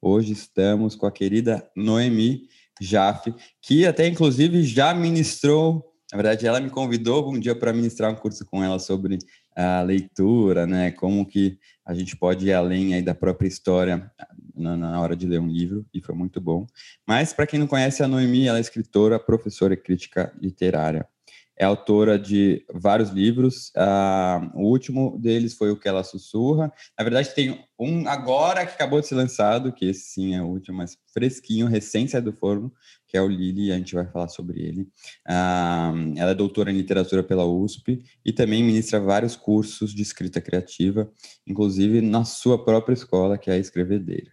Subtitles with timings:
[0.00, 2.48] Hoje estamos com a querida Noemi
[2.80, 8.12] Jaffe, que até inclusive já ministrou, na verdade ela me convidou um dia para ministrar
[8.12, 9.18] um curso com ela sobre
[9.56, 10.92] a leitura, né?
[10.92, 14.08] Como que a gente pode ir além aí da própria história
[14.54, 16.64] na, na hora de ler um livro, e foi muito bom.
[17.04, 21.08] Mas para quem não conhece a Noemi, ela é escritora, professora e crítica literária
[21.58, 23.72] é autora de vários livros.
[23.76, 26.72] Uh, o último deles foi O Que Ela Sussurra.
[26.96, 30.46] Na verdade, tem um agora que acabou de ser lançado, que esse sim é o
[30.46, 32.72] último, mas fresquinho, recém do forno,
[33.08, 34.82] que é o Lili, a gente vai falar sobre ele.
[35.28, 40.40] Uh, ela é doutora em literatura pela USP e também ministra vários cursos de escrita
[40.40, 41.10] criativa,
[41.44, 44.30] inclusive na sua própria escola, que é a Escrevedeira.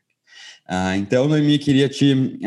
[0.69, 2.39] Uh, então, Noemi, queria te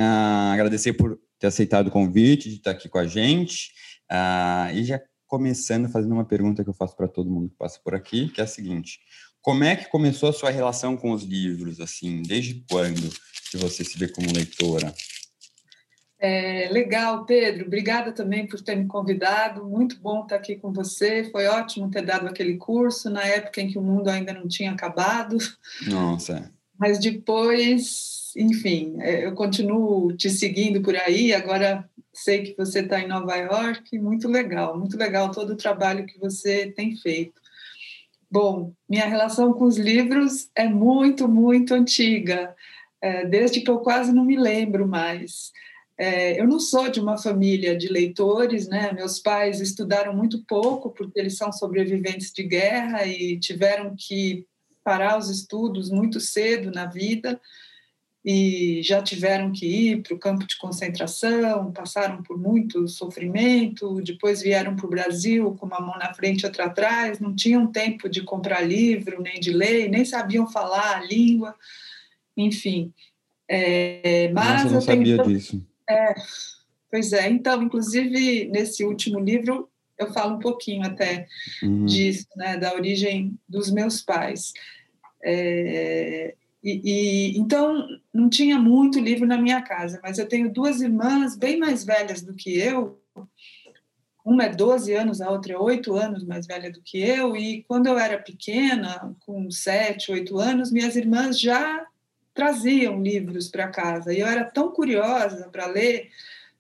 [0.53, 3.71] agradecer por ter aceitado o convite, de estar aqui com a gente.
[4.11, 7.79] Ah, e já começando fazendo uma pergunta que eu faço para todo mundo que passa
[7.85, 9.01] por aqui, que é a seguinte:
[9.41, 11.81] como é que começou a sua relação com os livros?
[11.81, 13.11] Assim, desde quando
[13.51, 14.93] que você se vê como leitora?
[16.21, 17.67] É, legal, Pedro.
[17.67, 19.65] Obrigada também por ter me convidado.
[19.65, 21.25] Muito bom estar aqui com você.
[21.31, 24.73] Foi ótimo ter dado aquele curso na época em que o mundo ainda não tinha
[24.73, 25.39] acabado.
[25.87, 26.51] Nossa.
[26.77, 31.33] Mas depois, enfim, é, eu continuo te seguindo por aí.
[31.33, 31.89] Agora
[32.19, 36.19] sei que você está em Nova York, muito legal, muito legal todo o trabalho que
[36.19, 37.41] você tem feito.
[38.31, 42.55] Bom, minha relação com os livros é muito, muito antiga,
[43.01, 45.53] é, desde que eu quase não me lembro mais.
[45.97, 48.93] É, eu não sou de uma família de leitores, né?
[48.93, 54.47] Meus pais estudaram muito pouco porque eles são sobreviventes de guerra e tiveram que
[54.85, 57.41] parar os estudos muito cedo na vida
[58.31, 64.43] e já tiveram que ir para o campo de concentração, passaram por muito sofrimento, depois
[64.43, 68.07] vieram para o Brasil com uma mão na frente e outra atrás, não tinham tempo
[68.07, 71.55] de comprar livro, nem de ler, nem sabiam falar a língua,
[72.37, 72.93] enfim.
[73.49, 75.29] É, mas Nossa, eu não sabia tenho...
[75.39, 75.67] disso.
[75.89, 76.15] É,
[76.91, 81.27] pois é, então, inclusive, nesse último livro, eu falo um pouquinho até
[81.63, 81.87] uhum.
[81.87, 84.53] disso, né, da origem dos meus pais.
[85.25, 90.81] É, e, e, então não tinha muito livro na minha casa, mas eu tenho duas
[90.81, 93.01] irmãs bem mais velhas do que eu.
[94.25, 97.37] Uma é 12 anos, a outra é 8 anos mais velha do que eu.
[97.37, 101.87] E quando eu era pequena, com 7, 8 anos, minhas irmãs já
[102.35, 104.13] traziam livros para casa.
[104.13, 106.11] E eu era tão curiosa para ler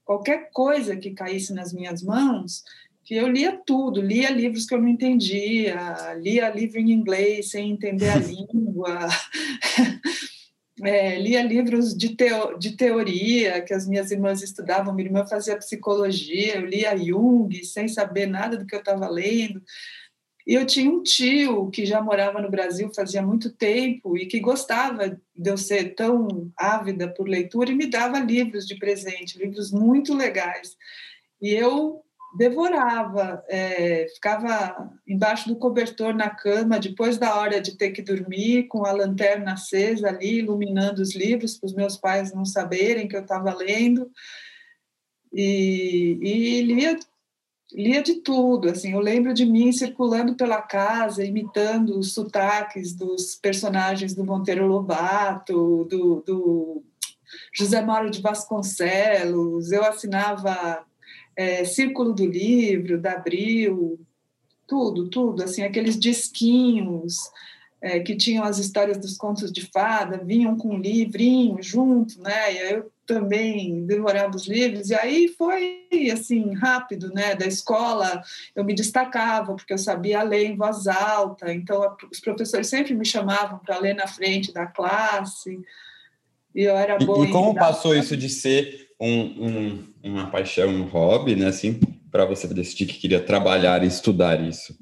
[0.05, 2.65] qualquer coisa que caísse nas minhas mãos
[3.09, 7.71] que eu lia tudo, lia livros que eu não entendia, lia livro em inglês sem
[7.71, 9.09] entender a língua,
[10.85, 15.57] é, lia livros de, teo, de teoria que as minhas irmãs estudavam, minha irmã fazia
[15.57, 19.63] psicologia, eu lia Jung sem saber nada do que eu estava lendo.
[20.47, 24.39] E eu tinha um tio que já morava no Brasil fazia muito tempo e que
[24.39, 29.73] gostava de eu ser tão ávida por leitura e me dava livros de presente, livros
[29.73, 30.77] muito legais.
[31.41, 32.05] E eu
[32.37, 38.69] devorava, é, ficava embaixo do cobertor na cama, depois da hora de ter que dormir,
[38.69, 43.17] com a lanterna acesa ali, iluminando os livros, para os meus pais não saberem que
[43.17, 44.11] eu estava lendo,
[45.33, 46.99] e, e lia,
[47.73, 53.35] lia de tudo, assim, eu lembro de mim circulando pela casa, imitando os sotaques dos
[53.37, 56.85] personagens do Monteiro Lobato, do, do
[57.55, 60.87] José Mauro de Vasconcelos, eu assinava
[61.39, 64.01] é, Círculo do Livro, da Abril,
[64.67, 67.15] tudo, tudo, assim, aqueles disquinhos
[67.81, 72.53] é, que tinham as histórias dos contos de fada, vinham com um livrinho junto, né?
[72.53, 77.37] E eu também devorava os livros, e aí foi, assim, rápido, né?
[77.37, 78.21] Da escola
[78.57, 83.07] eu me destacava, porque eu sabia ler em voz alta, então os professores sempre me
[83.07, 85.57] chamavam para ler na frente da classe,
[86.53, 90.69] e eu era boa E, e como passou isso de ser um, um, uma paixão,
[90.69, 91.47] um hobby, né?
[91.47, 91.79] Assim,
[92.11, 94.77] para você decidir que queria trabalhar e estudar isso?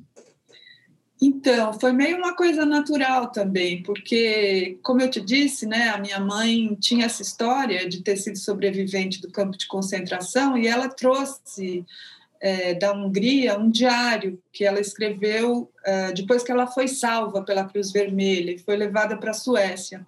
[1.20, 6.20] Então, foi meio uma coisa natural também, porque, como eu te disse, né, a minha
[6.20, 11.86] mãe tinha essa história de ter sido sobrevivente do campo de concentração e ela trouxe
[12.38, 17.64] é, da Hungria um diário que ela escreveu é, depois que ela foi salva pela
[17.64, 20.06] Cruz Vermelha e foi levada para a Suécia.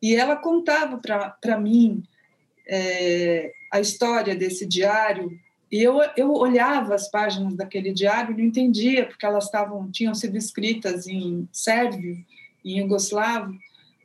[0.00, 0.98] e ela contava
[1.38, 2.02] para mim
[2.70, 5.38] é, a história desse diário
[5.70, 10.14] e eu, eu olhava as páginas daquele diário e não entendia porque elas estavam tinham
[10.14, 12.16] sido escritas em sérvio
[12.64, 13.52] em iugoslavo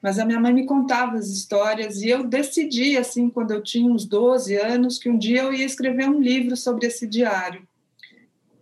[0.05, 3.91] mas a minha mãe me contava as histórias e eu decidi assim quando eu tinha
[3.91, 7.67] uns 12 anos que um dia eu ia escrever um livro sobre esse diário.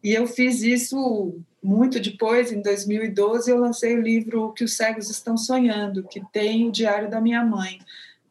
[0.02, 5.10] E eu fiz isso muito depois, em 2012, eu lancei o livro Que os Cegos
[5.10, 7.80] Estão Sonhando, que tem o Diário da Minha Mãe,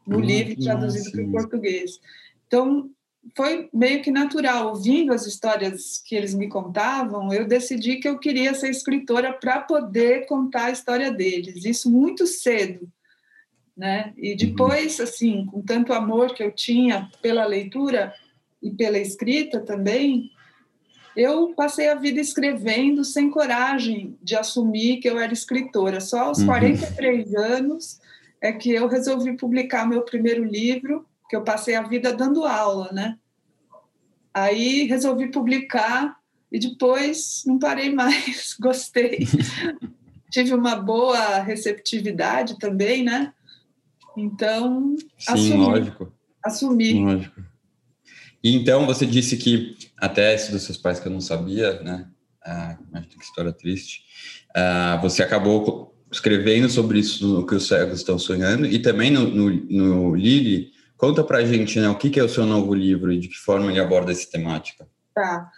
[0.07, 2.01] no hum, livro traduzido para o português.
[2.47, 2.91] Então,
[3.37, 4.69] foi meio que natural.
[4.69, 9.61] Ouvindo as histórias que eles me contavam, eu decidi que eu queria ser escritora para
[9.61, 11.65] poder contar a história deles.
[11.65, 12.89] Isso muito cedo.
[13.77, 14.13] Né?
[14.17, 14.37] E uhum.
[14.37, 18.13] depois, assim, com tanto amor que eu tinha pela leitura
[18.63, 20.31] e pela escrita também,
[21.17, 26.01] eu passei a vida escrevendo sem coragem de assumir que eu era escritora.
[26.01, 26.47] Só aos uhum.
[26.47, 28.01] 43 anos
[28.43, 32.91] é que eu resolvi publicar meu primeiro livro, que eu passei a vida dando aula,
[32.93, 33.17] né?
[34.35, 36.17] Aí resolvi publicar
[36.51, 39.21] e depois não parei mais, gostei.
[40.31, 43.33] Tive uma boa receptividade também, né?
[44.17, 45.57] Então, Sim, assumi.
[45.57, 46.13] lógico.
[46.45, 47.05] Assumi.
[47.05, 47.43] Lógico.
[48.43, 52.11] E então você disse que até esse dos seus pais que eu não sabia, né?
[52.45, 52.77] Ah,
[53.09, 54.03] que história triste.
[54.53, 59.27] Ah, você acabou escrevendo sobre isso no que os cegos estão sonhando e também no,
[59.27, 60.71] no, no Lili.
[60.97, 61.89] Conta pra gente, né?
[61.89, 64.31] O que, que é o seu novo livro e de que forma ele aborda essa
[64.31, 64.87] temática?
[65.15, 65.51] Tá.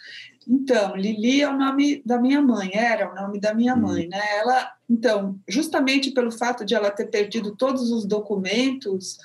[0.49, 3.81] Então, Lili é o nome da minha mãe, era o nome da minha hum.
[3.81, 4.21] mãe, né?
[4.39, 9.19] Ela, então, justamente pelo fato de ela ter perdido todos os documentos,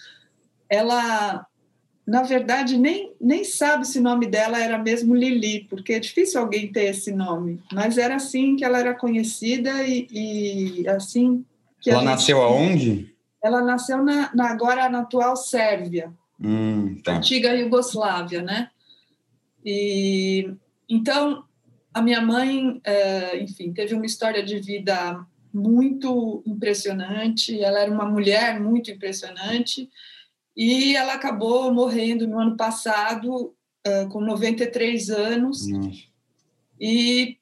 [0.70, 1.46] ela
[2.10, 6.42] na verdade, nem, nem sabe se o nome dela era mesmo Lili, porque é difícil
[6.42, 11.46] alguém ter esse nome, mas era assim que ela era conhecida e, e assim
[11.80, 13.16] que Ela nasceu aonde?
[13.42, 16.12] Ela nasceu na, na, agora na atual Sérvia,
[16.42, 17.18] hum, tá.
[17.18, 18.72] antiga Iugoslávia, né?
[19.64, 20.52] E
[20.90, 21.44] então
[21.94, 25.24] a minha mãe, é, enfim, teve uma história de vida
[25.54, 27.62] muito impressionante.
[27.62, 29.90] Ela era uma mulher muito impressionante
[30.62, 33.56] e ela acabou morrendo no ano passado,
[33.88, 35.66] uh, com 93 anos.
[35.66, 35.90] Nossa.
[36.78, 37.38] E,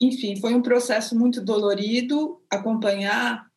[0.00, 3.48] enfim, foi um processo muito dolorido acompanhar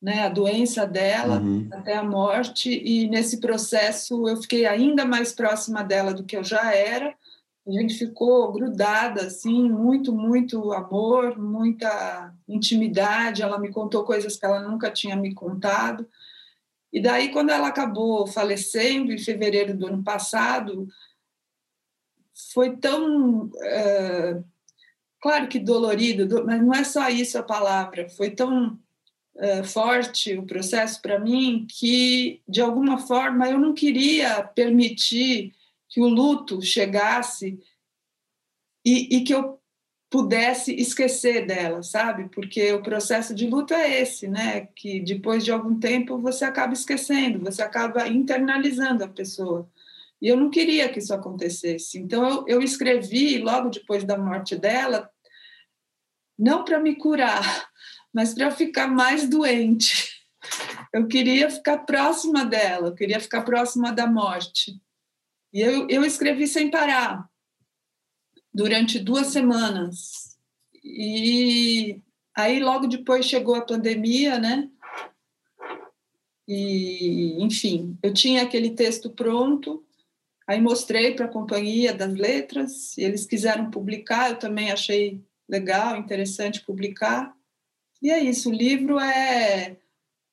[0.00, 1.68] né, a doença dela uhum.
[1.70, 2.70] até a morte.
[2.70, 7.14] E nesse processo eu fiquei ainda mais próxima dela do que eu já era.
[7.66, 13.42] A gente ficou grudada, assim, muito, muito amor, muita intimidade.
[13.42, 16.08] Ela me contou coisas que ela nunca tinha me contado.
[16.92, 20.88] E daí, quando ela acabou falecendo em fevereiro do ano passado,
[22.52, 23.50] foi tão.
[23.62, 24.40] É,
[25.20, 28.78] claro que dolorido, mas não é só isso a palavra, foi tão
[29.36, 35.54] é, forte o processo para mim que, de alguma forma, eu não queria permitir
[35.88, 37.58] que o luto chegasse
[38.84, 39.57] e, e que eu
[40.10, 42.28] pudesse esquecer dela, sabe?
[42.30, 44.68] Porque o processo de luto é esse, né?
[44.74, 49.70] Que depois de algum tempo você acaba esquecendo, você acaba internalizando a pessoa.
[50.20, 51.98] E eu não queria que isso acontecesse.
[51.98, 55.10] Então eu, eu escrevi logo depois da morte dela,
[56.38, 57.68] não para me curar,
[58.12, 60.16] mas para ficar mais doente.
[60.92, 64.80] Eu queria ficar próxima dela, eu queria ficar próxima da morte.
[65.52, 67.28] E eu, eu escrevi sem parar
[68.52, 70.36] durante duas semanas.
[70.84, 72.00] E
[72.34, 74.68] aí logo depois chegou a pandemia, né?
[76.46, 79.84] E, enfim, eu tinha aquele texto pronto,
[80.46, 86.64] aí mostrei para a companhia das letras, eles quiseram publicar, eu também achei legal, interessante
[86.64, 87.36] publicar.
[88.00, 89.76] E é isso, o livro é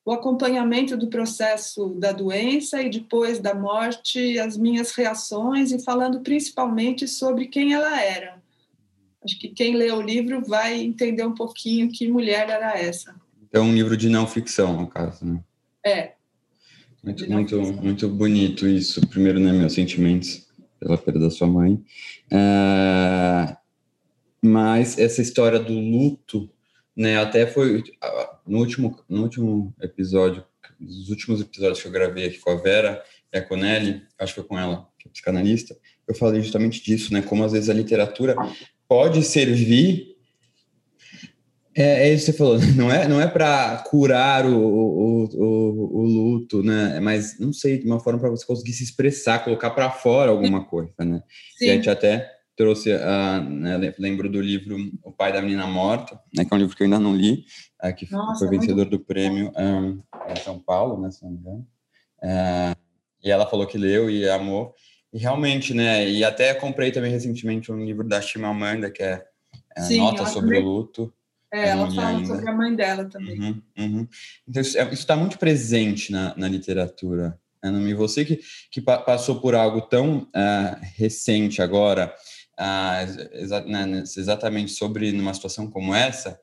[0.06, 6.20] o acompanhamento do processo da doença e depois da morte, as minhas reações e falando
[6.20, 8.40] principalmente sobre quem ela era.
[9.24, 13.16] Acho que quem lê o livro vai entender um pouquinho que mulher era essa.
[13.52, 15.42] É um livro de não ficção, no caso, né?
[15.84, 16.12] É.
[17.02, 19.04] Muito, muito, muito bonito isso.
[19.08, 20.46] Primeiro, né, meus sentimentos
[20.78, 21.82] pela perda da sua mãe.
[22.30, 23.56] É...
[24.40, 26.48] Mas essa história do luto,
[26.96, 27.84] né, até foi
[28.46, 30.44] no último, no último episódio,
[30.80, 34.40] nos últimos episódios que eu gravei aqui com a Vera e a Conelli, acho que
[34.40, 35.76] foi com ela, que é psicanalista,
[36.08, 37.20] eu falei justamente disso, né?
[37.20, 38.36] Como às vezes a literatura
[38.88, 40.14] pode servir.
[41.74, 46.00] É, é isso que você falou, não é, não é para curar o, o, o,
[46.00, 46.98] o, luto, né?
[47.00, 50.64] Mas não sei, de uma forma para você conseguir se expressar, colocar para fora alguma
[50.64, 51.22] coisa, né?
[51.58, 51.66] Sim.
[51.66, 56.18] E a gente até trouxe, a, né, lembro do livro O Pai da Menina Morta,
[56.34, 57.44] né, que é um livro que eu ainda não li,
[57.82, 61.38] é, que Nossa, foi vencedor do prêmio um, em São Paulo, né, se não me
[61.38, 61.66] engano.
[62.22, 62.74] É,
[63.22, 64.74] e ela falou que leu e amou.
[65.12, 66.08] E realmente, né?
[66.08, 69.24] E até comprei também recentemente um livro da Chimamanda, que é,
[69.76, 71.12] é Sim, Nota sobre o Luto.
[71.52, 72.26] É, ela fala ainda.
[72.26, 73.40] sobre a mãe dela também.
[73.40, 74.08] Uhum, uhum.
[74.46, 77.38] Então, isso é, está muito presente na, na literatura.
[77.62, 77.94] Né?
[77.94, 82.14] Você que, que passou por algo tão uh, recente agora,
[83.34, 86.40] exa né, exatamente sobre numa situação como essa,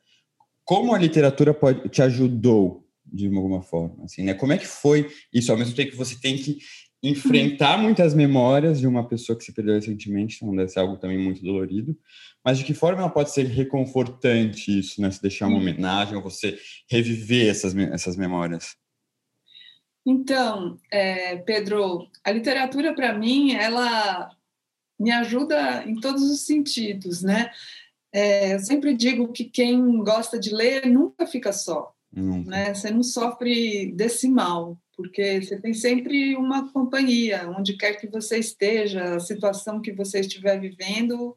[0.64, 4.04] como a literatura pode, te ajudou de alguma forma?
[4.06, 4.34] Assim, né?
[4.34, 5.52] Como é que foi isso?
[5.52, 6.60] Ao mesmo tempo que você tem que
[7.04, 11.18] enfrentar muitas memórias de uma pessoa que se perdeu recentemente, então deve ser algo também
[11.18, 11.98] muito dolorido,
[12.46, 15.12] mas de que forma ela pode ser reconfortante isso, né?
[15.12, 16.58] Se deixar uma homenagem ou você
[16.90, 18.78] reviver essas, essas memórias?
[20.06, 24.30] Então, é, Pedro, a literatura para mim, ela
[25.04, 27.52] me ajuda em todos os sentidos, né?
[28.12, 31.94] É, eu sempre digo que quem gosta de ler nunca fica só,
[32.46, 32.74] né?
[32.74, 38.38] Você não sofre desse mal, porque você tem sempre uma companhia, onde quer que você
[38.38, 41.36] esteja, a situação que você estiver vivendo,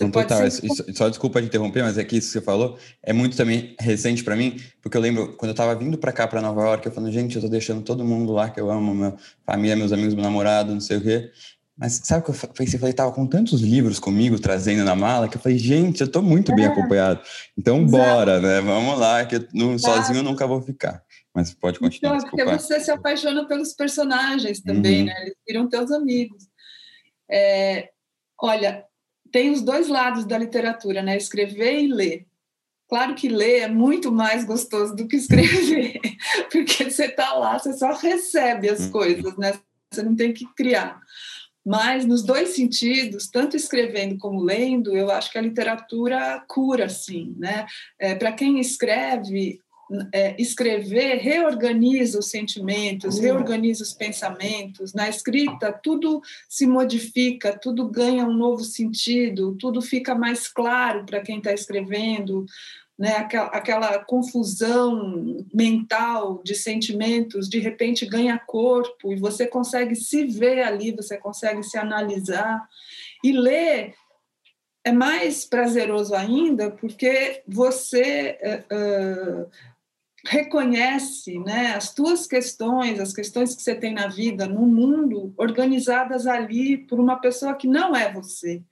[0.00, 0.46] não, total.
[0.46, 0.62] Isso,
[0.94, 4.22] só desculpa te interromper, mas é que isso que você falou é muito também recente
[4.22, 6.92] para mim, porque eu lembro quando eu estava vindo para cá, para Nova York, eu
[6.92, 10.14] falando, gente, eu tô deixando todo mundo lá que eu amo, minha família, meus amigos,
[10.14, 11.30] meu namorado, não sei o quê.
[11.78, 12.74] Mas sabe o que eu pensei?
[12.74, 16.10] Eu falei, tava com tantos livros comigo trazendo na mala que eu falei, gente, eu
[16.10, 17.20] tô muito bem acompanhado.
[17.56, 17.90] Então, Exato.
[17.90, 18.60] bora, né?
[18.60, 21.04] Vamos lá, que eu, sozinho eu nunca vou ficar.
[21.32, 22.16] Mas pode continuar.
[22.16, 25.06] Então, porque você se apaixona pelos personagens também, uhum.
[25.06, 25.22] né?
[25.22, 26.48] Eles viram teus amigos.
[27.30, 27.90] É,
[28.40, 28.84] olha,
[29.30, 31.16] tem os dois lados da literatura, né?
[31.16, 32.26] Escrever e ler.
[32.88, 36.00] Claro que ler é muito mais gostoso do que escrever,
[36.50, 38.90] porque você está lá, você só recebe as uhum.
[38.90, 39.52] coisas, né?
[39.92, 40.98] Você não tem que criar.
[41.64, 47.34] Mas nos dois sentidos, tanto escrevendo como lendo, eu acho que a literatura cura, sim,
[47.38, 47.66] né?
[47.98, 49.60] É, Para quem escreve,
[50.12, 53.22] é, escrever reorganiza os sentimentos, uhum.
[53.22, 54.92] reorganiza os pensamentos.
[54.92, 61.20] Na escrita, tudo se modifica, tudo ganha um novo sentido, tudo fica mais claro para
[61.20, 62.44] quem está escrevendo.
[62.98, 70.24] Né, aquela, aquela, confusão mental de sentimentos de repente ganha corpo e você consegue se
[70.24, 72.68] ver ali, você consegue se analisar.
[73.22, 73.94] E ler
[74.82, 78.36] é mais prazeroso ainda porque você
[78.72, 79.48] uh,
[80.26, 86.26] reconhece né, as tuas questões, as questões que você tem na vida, no mundo, organizadas
[86.26, 88.62] ali por uma pessoa que não é você.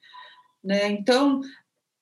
[0.62, 0.88] Né?
[0.88, 1.40] Então,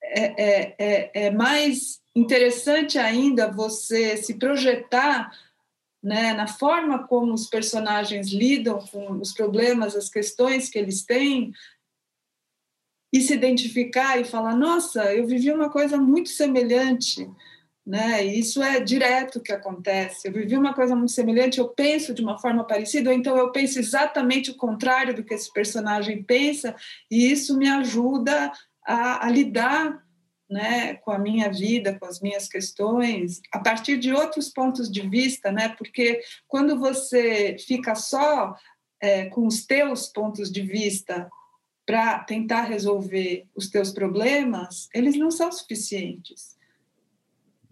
[0.02, 5.30] é, é, é, é mais interessante ainda você se projetar
[6.02, 11.52] né, na forma como os personagens lidam com os problemas, as questões que eles têm,
[13.12, 17.30] e se identificar e falar: nossa, eu vivi uma coisa muito semelhante
[17.86, 18.24] né?
[18.24, 20.26] Isso é direto que acontece.
[20.26, 23.52] Eu vivi uma coisa muito semelhante, eu penso de uma forma parecida, ou então eu
[23.52, 26.74] penso exatamente o contrário do que esse personagem pensa,
[27.10, 28.50] e isso me ajuda
[28.86, 30.02] a, a lidar
[30.48, 35.00] né, com a minha vida, com as minhas questões, a partir de outros pontos de
[35.08, 35.70] vista, né?
[35.70, 38.54] Porque quando você fica só
[39.00, 41.30] é, com os teus pontos de vista
[41.86, 46.54] para tentar resolver os teus problemas, eles não são suficientes.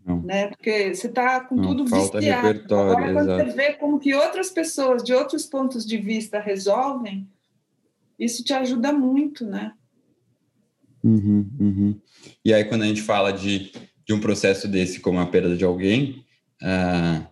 [0.05, 0.21] Não.
[0.23, 0.49] Né?
[0.49, 2.47] Porque você está com não, tudo falta viciado.
[2.47, 3.51] Repertório, Agora, quando exato.
[3.51, 7.29] você vê como que outras pessoas de outros pontos de vista resolvem,
[8.19, 9.73] isso te ajuda muito, né?
[11.03, 12.01] Uhum, uhum.
[12.45, 13.73] E aí, quando a gente fala de,
[14.07, 16.25] de um processo desse, como a perda de alguém,
[16.63, 17.27] uh,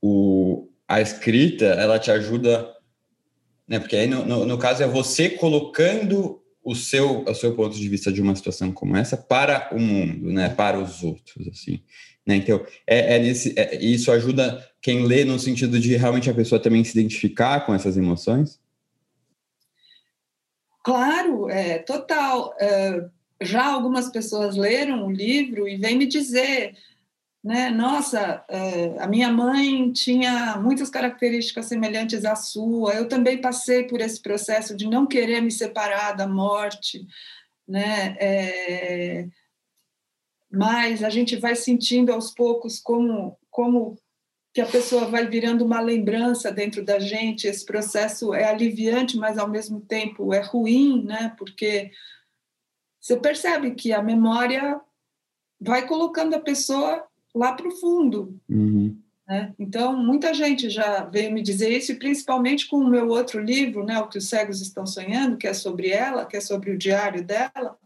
[0.00, 2.72] o, a escrita, ela te ajuda,
[3.66, 3.78] né?
[3.78, 7.88] Porque aí, no, no, no caso, é você colocando o seu, o seu ponto de
[7.88, 10.48] vista de uma situação como essa para o mundo, né?
[10.48, 11.80] Para os outros, assim.
[12.26, 12.36] Né?
[12.36, 16.60] Então, é, é nesse, é, isso ajuda quem lê no sentido de realmente a pessoa
[16.60, 18.60] também se identificar com essas emoções?
[20.88, 22.54] Claro, é total.
[22.54, 23.10] Uh,
[23.42, 26.74] já algumas pessoas leram o livro e vêm me dizer
[27.44, 27.70] né?
[27.70, 32.94] Nossa, é, a minha mãe tinha muitas características semelhantes à sua.
[32.94, 37.06] Eu também passei por esse processo de não querer me separar da morte,
[37.66, 38.16] né?
[38.18, 39.28] É,
[40.50, 43.98] mas a gente vai sentindo aos poucos como como
[44.52, 47.46] que a pessoa vai virando uma lembrança dentro da gente.
[47.46, 51.34] Esse processo é aliviante, mas ao mesmo tempo é ruim, né?
[51.38, 51.90] Porque
[53.00, 54.80] você percebe que a memória
[55.60, 58.40] vai colocando a pessoa lá para o fundo.
[58.48, 58.98] Uhum.
[59.28, 59.54] Né?
[59.58, 63.84] Então, muita gente já veio me dizer isso, e principalmente com o meu outro livro,
[63.84, 66.78] né, O que os cegos estão sonhando, que é sobre ela, que é sobre o
[66.78, 67.78] diário dela.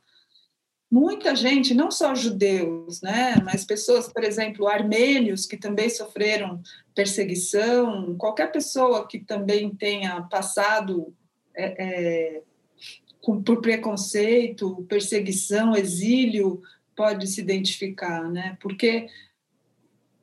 [0.93, 6.61] Muita gente, não só judeus, né, mas pessoas, por exemplo, armênios que também sofreram
[6.95, 11.15] perseguição, qualquer pessoa que também tenha passado
[11.57, 11.85] é,
[12.37, 12.43] é,
[13.23, 16.61] com, por preconceito, perseguição, exílio,
[16.95, 18.59] pode se identificar, né?
[18.61, 19.07] Porque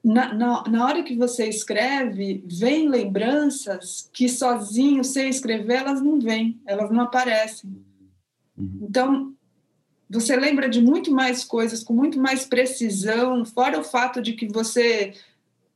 [0.04, 6.20] na, na, na, hora que você escreve, vem lembranças que sozinho, sem escrever, elas não
[6.20, 7.84] vêm, elas não aparecem.
[8.56, 8.80] Uhum.
[8.84, 9.36] Então,
[10.10, 14.48] você lembra de muito mais coisas com muito mais precisão, fora o fato de que
[14.48, 15.14] você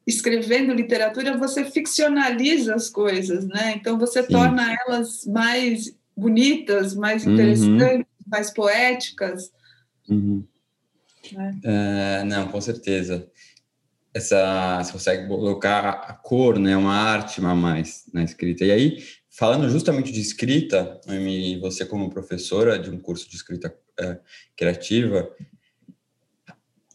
[0.06, 3.74] escrevendo literatura você ficcionaliza as coisas, né?
[3.76, 4.30] Então você Sim.
[4.30, 7.34] torna elas mais bonitas, mais uhum.
[7.34, 8.28] interessantes, uhum.
[8.28, 9.52] mais poéticas.
[10.10, 10.44] Uhum.
[11.32, 11.60] Né?
[11.64, 13.28] Uh, não, com certeza.
[14.14, 16.76] Essa você consegue colocar a cor, né?
[16.76, 18.66] Uma arte a mais na escrita.
[18.66, 19.04] E aí
[19.36, 24.20] falando justamente de escrita, e você como professora de um curso de escrita é,
[24.56, 25.28] criativa,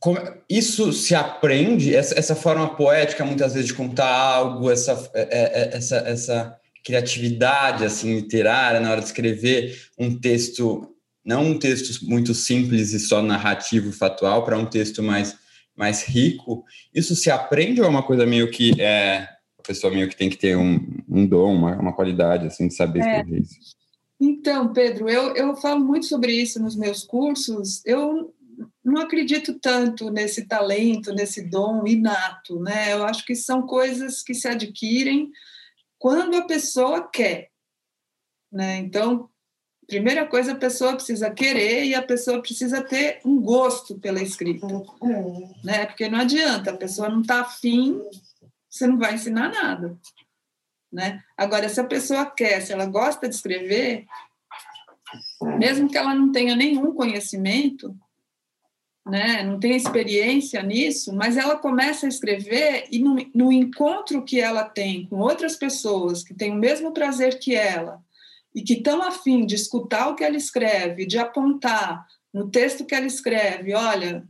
[0.00, 0.18] como,
[0.48, 5.62] isso se aprende, essa, essa, forma poética muitas vezes de contar algo, essa, é, é,
[5.62, 12.04] é, essa, essa criatividade assim literária na hora de escrever um texto, não um texto
[12.04, 15.36] muito simples e só narrativo, factual, para um texto mais,
[15.76, 16.64] mais rico,
[16.94, 19.28] isso se aprende ou é uma coisa meio que é,
[19.68, 23.00] pessoa meio que tem que ter um, um dom, uma, uma qualidade, assim, de saber
[23.00, 23.18] é.
[23.18, 23.76] escrever isso.
[24.18, 27.84] Então, Pedro, eu, eu falo muito sobre isso nos meus cursos.
[27.84, 28.34] Eu
[28.82, 32.92] não acredito tanto nesse talento, nesse dom inato, né?
[32.94, 35.30] Eu acho que são coisas que se adquirem
[35.98, 37.50] quando a pessoa quer,
[38.50, 38.78] né?
[38.78, 39.28] Então,
[39.86, 44.66] primeira coisa, a pessoa precisa querer e a pessoa precisa ter um gosto pela escrita,
[44.66, 45.54] uhum.
[45.62, 45.86] né?
[45.86, 48.00] Porque não adianta, a pessoa não está afim
[48.78, 49.98] você não vai ensinar nada.
[50.90, 51.22] Né?
[51.36, 54.06] Agora, se a pessoa quer, se ela gosta de escrever,
[55.58, 57.94] mesmo que ela não tenha nenhum conhecimento,
[59.06, 64.38] né, não tenha experiência nisso, mas ela começa a escrever e no, no encontro que
[64.38, 68.02] ela tem com outras pessoas que têm o mesmo prazer que ela
[68.54, 72.94] e que estão afim de escutar o que ela escreve, de apontar no texto que
[72.94, 74.26] ela escreve, olha,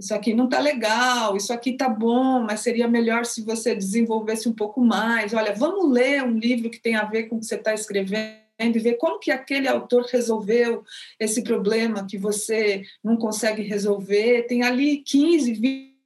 [0.00, 4.48] isso aqui não está legal, isso aqui está bom, mas seria melhor se você desenvolvesse
[4.48, 5.34] um pouco mais.
[5.34, 8.40] Olha, vamos ler um livro que tem a ver com o que você está escrevendo
[8.58, 10.82] e ver como que aquele autor resolveu
[11.18, 14.46] esse problema que você não consegue resolver.
[14.46, 15.52] Tem ali 15,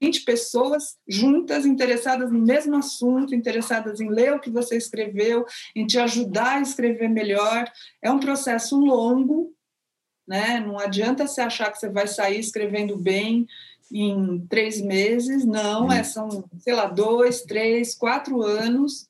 [0.00, 5.86] 20 pessoas juntas, interessadas no mesmo assunto, interessadas em ler o que você escreveu, em
[5.86, 7.70] te ajudar a escrever melhor.
[8.02, 9.54] É um processo longo,
[10.26, 10.58] né?
[10.58, 13.46] Não adianta você achar que você vai sair escrevendo bem
[13.92, 19.08] em três meses, não, é, são, sei lá, dois, três, quatro anos,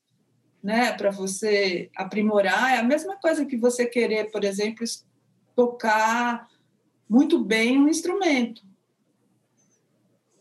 [0.63, 2.75] né, para você aprimorar.
[2.75, 4.85] É a mesma coisa que você querer, por exemplo,
[5.55, 6.49] tocar
[7.09, 8.63] muito bem um instrumento.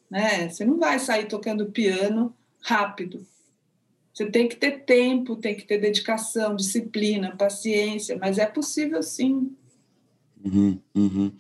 [0.10, 0.50] Né?
[0.50, 3.26] Você não vai sair tocando piano rápido.
[4.14, 9.56] Você tem que ter tempo, tem que ter dedicação, disciplina, paciência, mas é possível sim.
[10.44, 11.32] Uhum, uhum.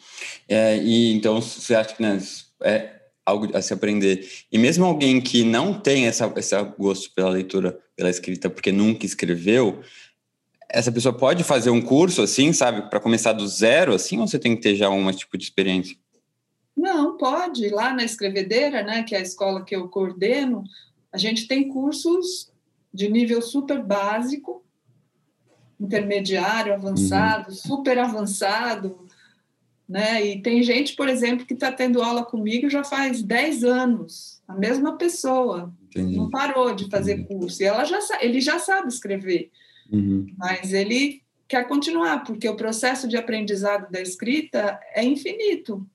[0.47, 2.19] É, e então você acha que né,
[2.61, 4.27] é algo a se aprender.
[4.51, 9.05] E mesmo alguém que não tem essa, esse gosto pela leitura, pela escrita, porque nunca
[9.05, 9.81] escreveu,
[10.69, 14.39] essa pessoa pode fazer um curso assim, sabe, para começar do zero, assim, ou você
[14.39, 15.95] tem que ter já um tipo de experiência?
[16.75, 17.69] Não, pode.
[17.69, 20.63] Lá na Escrevedeira, né, que é a escola que eu coordeno,
[21.11, 22.51] a gente tem cursos
[22.91, 24.63] de nível super básico,
[25.79, 27.55] intermediário, avançado, uhum.
[27.55, 29.07] super avançado,
[29.88, 30.25] né?
[30.25, 34.55] E tem gente, por exemplo, que está tendo aula comigo já faz 10 anos, a
[34.55, 36.15] mesma pessoa, Entendi.
[36.15, 37.27] não parou de fazer Entendi.
[37.27, 37.62] curso.
[37.62, 39.51] E ela já, ele já sabe escrever,
[39.91, 40.27] uhum.
[40.38, 45.86] mas ele quer continuar, porque o processo de aprendizado da escrita é infinito.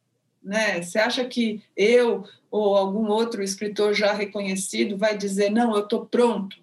[0.42, 0.80] Né?
[0.80, 6.06] Você acha que eu ou algum outro escritor já reconhecido vai dizer, não, eu estou
[6.06, 6.56] pronto?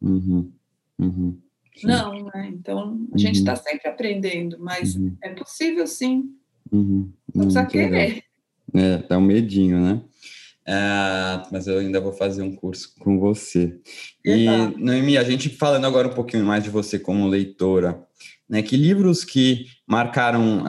[0.00, 0.52] Uhum.
[0.98, 1.38] Uhum.
[1.86, 2.50] Não, né?
[2.52, 3.62] Então a gente está uhum.
[3.62, 5.16] sempre aprendendo, mas uhum.
[5.22, 6.30] é possível sim.
[6.70, 7.10] Uhum.
[7.34, 8.22] Não precisa querer.
[8.74, 10.02] É, dá um medinho, né?
[10.66, 13.80] É, mas eu ainda vou fazer um curso com você.
[14.22, 18.06] E, Noemi, a gente falando agora um pouquinho mais de você como leitora,
[18.46, 18.60] né?
[18.60, 20.64] Que livros que marcaram,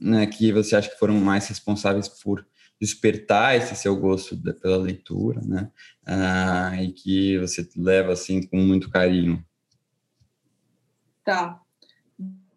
[0.00, 2.46] né, que você acha que foram mais responsáveis por
[2.80, 5.70] despertar esse seu gosto pela leitura, né?
[6.04, 9.44] Ah, e que você leva assim com muito carinho.
[11.24, 11.60] Tá.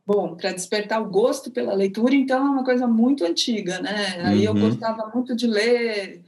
[0.06, 4.22] Bom, para despertar o gosto pela leitura, então é uma coisa muito antiga, né?
[4.24, 4.56] Aí uhum.
[4.56, 6.24] eu gostava muito de ler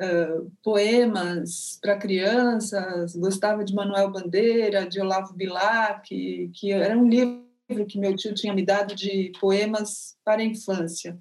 [0.00, 7.08] uh, poemas para crianças, gostava de Manuel Bandeira, de Olavo Bilac, que, que era um
[7.08, 7.50] livro
[7.88, 11.18] que meu tio tinha me dado de poemas para a infância.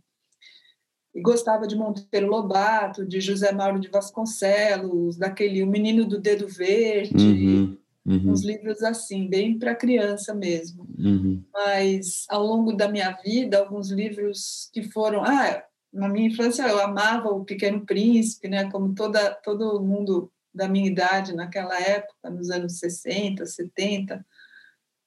[1.14, 6.48] e gostava de Monteiro Lobato, de José Mauro de Vasconcelos, daquele O Menino do Dedo
[6.48, 8.32] Verde, uhum, uhum.
[8.32, 10.88] uns livros assim, bem para criança mesmo.
[10.98, 11.44] Uhum.
[11.54, 16.80] Mas ao longo da minha vida, alguns livros que foram, ah, na minha infância eu
[16.80, 22.50] amava o Pequeno Príncipe, né, como toda todo mundo da minha idade naquela época, nos
[22.50, 24.26] anos 60, 70.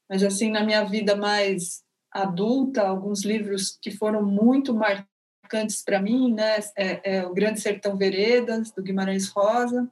[0.08, 6.32] Mas assim, na minha vida mais adulta, alguns livros que foram muito marcantes para mim,
[6.32, 6.58] né?
[6.76, 9.90] É, é, o Grande Sertão Veredas, do Guimarães Rosa.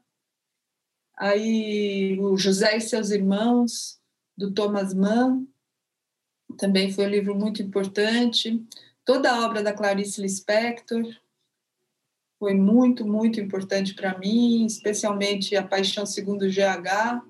[1.21, 4.01] Aí o José e seus irmãos,
[4.35, 5.47] do Thomas Mann,
[6.57, 8.67] também foi um livro muito importante.
[9.05, 11.05] Toda a obra da Clarice Lispector
[12.39, 17.23] foi muito, muito importante para mim, especialmente A Paixão Segundo GH,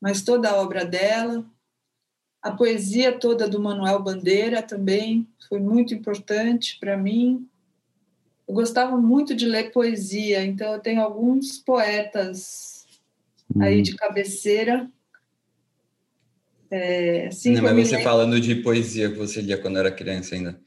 [0.00, 1.48] mas toda a obra dela.
[2.42, 7.48] A poesia toda do Manuel Bandeira também foi muito importante para mim.
[8.52, 12.84] Eu gostava muito de ler poesia, então eu tenho alguns poetas
[13.56, 13.62] hum.
[13.62, 14.90] aí de cabeceira.
[16.70, 18.10] É, assim Não, mas você lembro...
[18.10, 20.60] falando de poesia que você lia quando era criança ainda.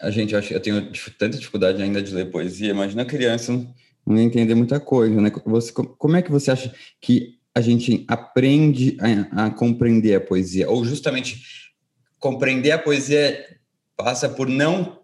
[0.00, 3.52] A gente, eu, eu tenho tanta dificuldade ainda de ler poesia, imagina criança
[4.06, 5.30] não entender muita coisa, né?
[5.44, 10.70] Você, como é que você acha que a gente aprende a, a, compreender a poesia?
[10.70, 11.42] Ou justamente
[12.18, 13.58] compreender a poesia
[13.94, 14.99] passa por não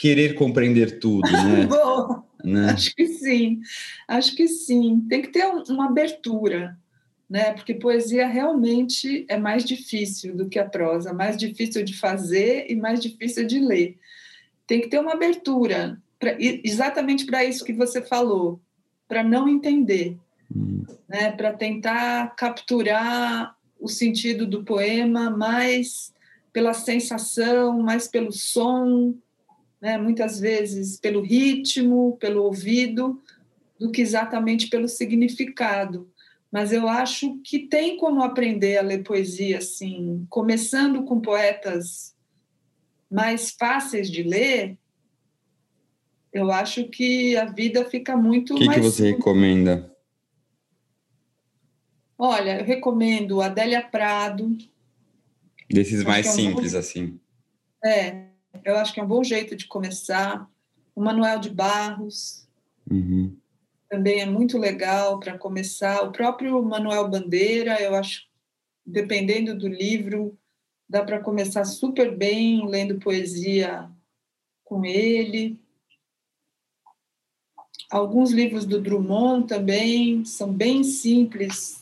[0.00, 1.66] querer compreender tudo, né?
[1.68, 2.70] Bom, né?
[2.70, 3.60] acho que sim,
[4.08, 5.06] acho que sim.
[5.08, 6.74] Tem que ter uma abertura,
[7.28, 7.52] né?
[7.52, 12.74] Porque poesia realmente é mais difícil do que a prosa, mais difícil de fazer e
[12.74, 13.98] mais difícil de ler.
[14.66, 18.58] Tem que ter uma abertura, pra, exatamente para isso que você falou,
[19.06, 20.16] para não entender
[21.08, 26.12] né, para tentar capturar o sentido do poema mais
[26.52, 29.14] pela sensação, mais pelo som,
[29.80, 33.20] né, muitas vezes pelo ritmo, pelo ouvido,
[33.78, 36.10] do que exatamente pelo significado.
[36.52, 42.14] Mas eu acho que tem como aprender a ler poesia assim, começando com poetas
[43.10, 44.76] mais fáceis de ler,
[46.32, 48.78] eu acho que a vida fica muito que mais.
[48.78, 49.90] O que você recomenda?
[52.16, 54.56] Olha, eu recomendo Adélia Prado.
[55.68, 56.78] Desses mais é um simples, bom...
[56.78, 57.20] assim.
[57.84, 58.29] É,
[58.64, 60.48] eu acho que é um bom jeito de começar.
[60.94, 62.46] O Manuel de Barros.
[62.90, 63.36] Uhum.
[63.88, 66.02] Também é muito legal para começar.
[66.02, 68.26] O próprio Manuel Bandeira, eu acho,
[68.84, 70.38] dependendo do livro,
[70.88, 73.90] dá para começar super bem lendo poesia
[74.64, 75.58] com ele.
[77.90, 81.80] Alguns livros do Drummond também são bem simples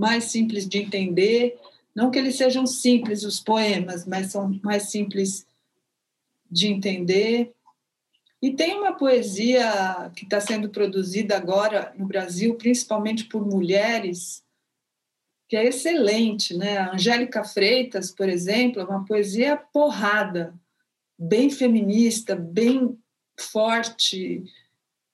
[0.00, 1.60] mais simples de entender.
[1.94, 5.46] Não que eles sejam simples, os poemas, mas são mais simples
[6.50, 7.52] de entender.
[8.42, 14.42] E tem uma poesia que está sendo produzida agora no Brasil, principalmente por mulheres,
[15.46, 16.78] que é excelente, né?
[16.78, 20.54] A Angélica Freitas, por exemplo, é uma poesia porrada,
[21.18, 22.96] bem feminista, bem
[23.38, 24.42] forte.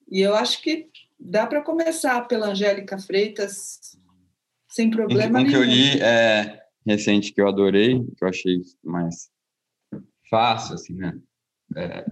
[0.09, 3.97] E eu acho que dá para começar pela Angélica Freitas
[4.69, 5.51] sem problema um nenhum.
[5.51, 9.31] que eu li é, recente que eu adorei, que eu achei mais
[10.31, 11.19] fácil, assim, né?
[11.77, 12.07] É,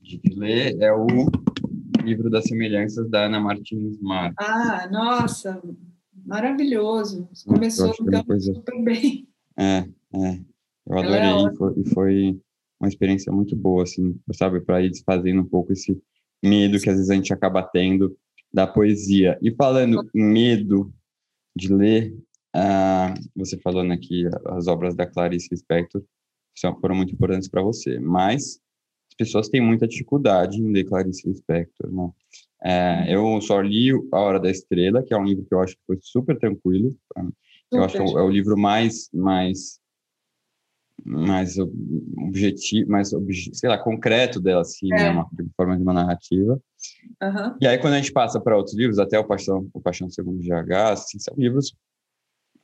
[0.00, 1.06] de ler, é o
[2.02, 4.32] livro das semelhanças da Ana Martins Mar.
[4.38, 5.60] Ah, nossa,
[6.24, 7.28] maravilhoso.
[7.46, 8.54] Começou então coisa...
[8.54, 9.28] super bem.
[9.58, 9.78] É,
[10.14, 10.40] é.
[10.86, 12.40] Eu adorei é e, foi, e foi
[12.78, 16.00] uma experiência muito boa, assim, sabe, para ir desfazendo um pouco esse
[16.44, 18.16] medo que às vezes a gente acaba tendo
[18.52, 19.38] da poesia.
[19.42, 20.92] E falando em medo,
[21.56, 22.14] de ler.
[22.54, 26.02] Uh, você falou né, que as obras da Clarice Lispector
[26.80, 28.60] foram muito importantes para você, mas
[29.08, 32.10] as pessoas têm muita dificuldade em ler Clarice Lispector, né?
[32.62, 35.76] É, eu só li A Hora da Estrela, que é um livro que eu acho
[35.76, 36.96] que foi super tranquilo.
[37.70, 39.78] Eu acho que é o livro mais, mais,
[41.04, 43.10] mais objetivo, mais,
[43.52, 45.04] sei lá, concreto dela, assim, né, é.
[45.04, 45.10] né?
[45.10, 46.60] uma, de forma de uma narrativa.
[47.22, 47.56] Uhum.
[47.60, 50.42] E aí, quando a gente passa para outros livros, até o Paixão, o Paixão Segundo
[50.42, 51.74] GH, assim, são livros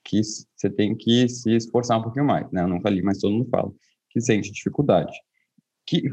[0.04, 2.62] que você tem que se esforçar um pouquinho mais, né?
[2.62, 3.72] Eu nunca li, mas todo mundo fala
[4.10, 5.12] que sente dificuldade.
[5.86, 6.10] Que,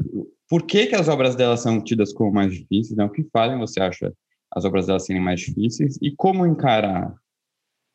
[0.48, 2.96] por que, que as obras dela são tidas como mais difíceis?
[2.96, 3.04] Né?
[3.04, 4.12] O que fazem você acha
[4.52, 5.98] as obras dela serem mais difíceis?
[6.02, 7.14] E como encarar?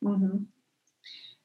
[0.02, 0.46] Uhum.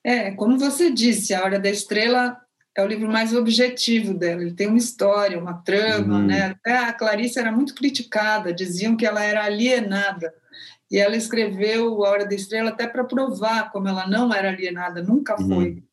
[0.05, 2.37] É, como você disse, A Hora da Estrela
[2.77, 4.43] é o livro mais objetivo dela.
[4.43, 6.27] Ele tem uma história, uma trama, uhum.
[6.27, 6.43] né?
[6.43, 10.33] Até a Clarice era muito criticada, diziam que ela era alienada.
[10.91, 15.03] E ela escreveu A Hora da Estrela até para provar como ela não era alienada,
[15.03, 15.49] nunca uhum.
[15.49, 15.85] foi.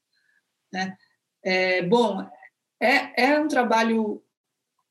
[0.73, 0.97] Né?
[1.43, 2.27] É, bom,
[2.81, 4.23] é, é um trabalho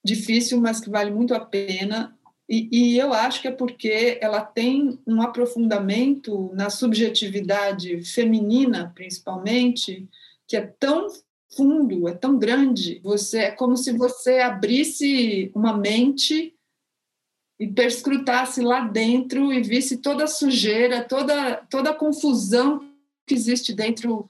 [0.05, 2.17] difícil, mas que vale muito a pena.
[2.49, 10.09] E, e, eu acho que é porque ela tem um aprofundamento na subjetividade feminina, principalmente,
[10.47, 11.09] que é tão
[11.57, 13.01] fundo, é tão grande.
[13.03, 16.56] Você é como se você abrisse uma mente
[17.59, 22.87] e perscrutasse lá dentro e visse toda a sujeira, toda toda a confusão
[23.27, 24.29] que existe dentro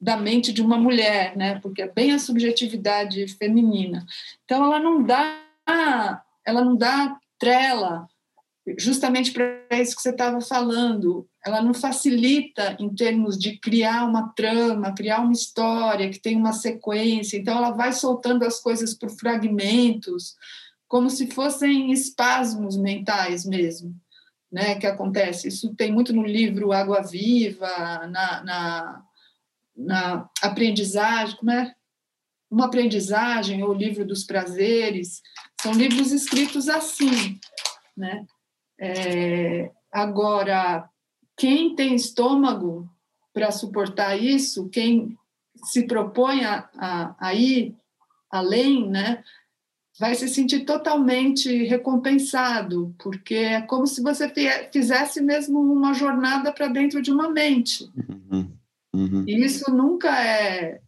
[0.00, 1.60] da mente de uma mulher, né?
[1.60, 4.06] Porque é bem a subjetividade feminina.
[4.44, 5.38] Então ela não dá,
[6.44, 8.08] ela não dá trela,
[8.78, 11.28] justamente para isso que você estava falando.
[11.44, 16.52] Ela não facilita em termos de criar uma trama, criar uma história que tem uma
[16.52, 17.36] sequência.
[17.36, 20.34] Então ela vai soltando as coisas por fragmentos,
[20.90, 23.94] como se fossem espasmos mentais mesmo.
[24.52, 25.46] Né, que acontece.
[25.46, 27.68] Isso tem muito no livro Água Viva,
[28.08, 29.04] na, na
[29.80, 31.74] na aprendizagem, como é?
[32.50, 35.22] Uma aprendizagem ou livro dos prazeres,
[35.60, 37.38] são livros escritos assim,
[37.96, 38.26] né?
[38.78, 40.88] É, agora,
[41.36, 42.88] quem tem estômago
[43.32, 45.16] para suportar isso, quem
[45.64, 47.76] se propõe a, a, a ir
[48.30, 49.22] além, né?
[49.98, 54.32] Vai se sentir totalmente recompensado, porque é como se você
[54.72, 57.90] fizesse mesmo uma jornada para dentro de uma mente.
[57.96, 58.52] Uhum.
[58.94, 59.24] Uhum.
[59.26, 60.80] E isso nunca é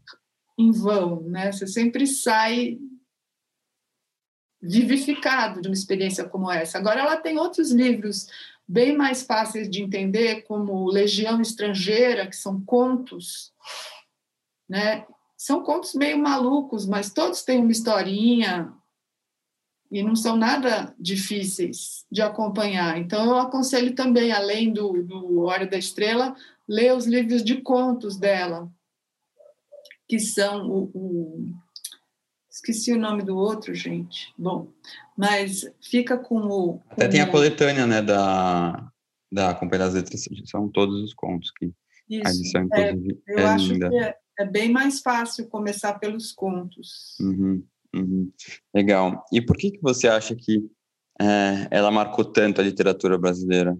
[0.58, 1.52] em vão, né?
[1.52, 2.78] Você sempre sai
[4.60, 6.78] vivificado de uma experiência como essa.
[6.78, 8.28] Agora, ela tem outros livros
[8.66, 13.52] bem mais fáceis de entender, como Legião Estrangeira, que são contos,
[14.68, 15.04] né?
[15.36, 18.72] São contos meio malucos, mas todos têm uma historinha
[19.92, 22.98] e não são nada difíceis de acompanhar.
[22.98, 26.34] Então, eu aconselho também, além do, do Hora da Estrela,
[26.66, 28.72] ler os livros de contos dela,
[30.08, 31.52] que são o, o,
[32.52, 34.32] Esqueci o nome do outro, gente.
[34.36, 34.70] Bom,
[35.16, 36.78] mas fica com o.
[36.78, 38.92] Com Até tem a coletânea, né, da,
[39.32, 41.72] da Companhia das Letras, são todos os contos que
[42.08, 43.88] Isso, a edição, é, inclusive, é, eu é acho linda.
[43.88, 47.16] que é, é, bem mais fácil começar pelos contos.
[47.20, 48.32] Uhum, uhum.
[48.74, 49.24] Legal.
[49.32, 50.64] E por que, que você acha que
[51.20, 53.78] é, ela marcou tanto a literatura brasileira?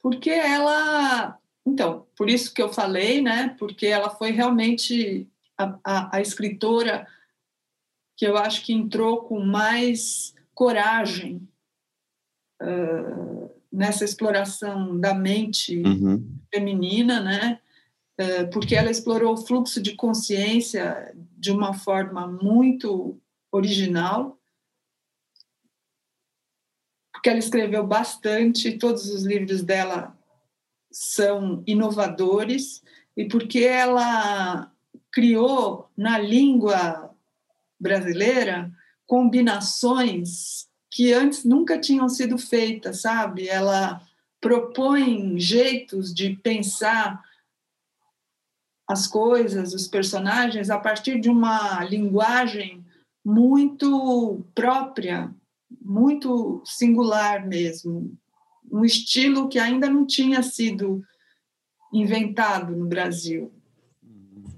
[0.00, 3.54] Porque ela então, por isso que eu falei, né?
[3.58, 7.06] Porque ela foi realmente a, a, a escritora
[8.16, 11.46] que eu acho que entrou com mais coragem
[12.62, 16.26] uh, nessa exploração da mente uhum.
[16.52, 17.60] feminina, né?
[18.20, 23.16] Uh, porque ela explorou o fluxo de consciência de uma forma muito
[23.52, 24.36] original,
[27.12, 30.16] porque ela escreveu bastante, todos os livros dela
[30.90, 32.82] são inovadores
[33.16, 34.72] e porque ela
[35.10, 37.14] criou na língua
[37.78, 38.70] brasileira
[39.06, 43.48] combinações que antes nunca tinham sido feitas, sabe?
[43.48, 44.00] Ela
[44.40, 47.22] propõe jeitos de pensar
[48.88, 52.82] as coisas, os personagens, a partir de uma linguagem
[53.22, 55.30] muito própria,
[55.82, 58.16] muito singular mesmo,
[58.72, 61.04] um estilo que ainda não tinha sido
[61.92, 63.52] inventado no Brasil.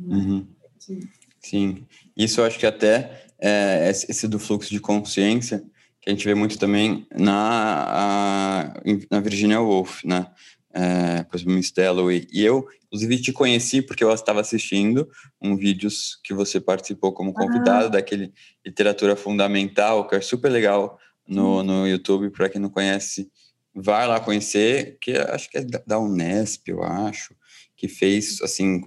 [0.00, 0.46] Uhum.
[0.78, 1.00] Sim.
[1.40, 1.86] Sim.
[2.16, 5.64] isso eu acho que até é, esse do fluxo de consciência,
[6.00, 8.74] que a gente vê muito também na, a,
[9.10, 10.26] na Virginia Woolf, né?
[10.72, 12.28] É, Miss Dalloway.
[12.32, 15.08] E eu, inclusive, te conheci porque eu estava assistindo
[15.40, 17.90] um vídeos que você participou como convidado ah.
[17.90, 18.32] daquele
[18.64, 23.30] Literatura Fundamental, que é super legal no, no YouTube, para quem não conhece,
[23.74, 27.34] vai lá conhecer, que acho que é da Unesp, eu acho,
[27.76, 28.82] que fez, assim,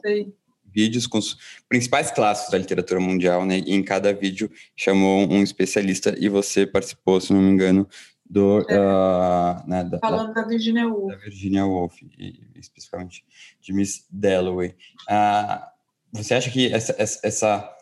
[0.00, 0.32] Sei.
[0.64, 1.36] vídeos com os
[1.68, 3.58] principais clássicos da literatura mundial, né?
[3.58, 7.88] E em cada vídeo chamou um especialista e você participou, se não me engano,
[8.28, 8.60] do...
[8.68, 8.78] É.
[8.78, 11.12] Uh, né, da, Falando da, da, Virginia Woolf.
[11.12, 13.24] Da Virginia Woolf, e, especificamente
[13.60, 14.74] de Miss Dalloway.
[15.08, 15.66] Uh,
[16.12, 17.76] você acha que essa, essa, essa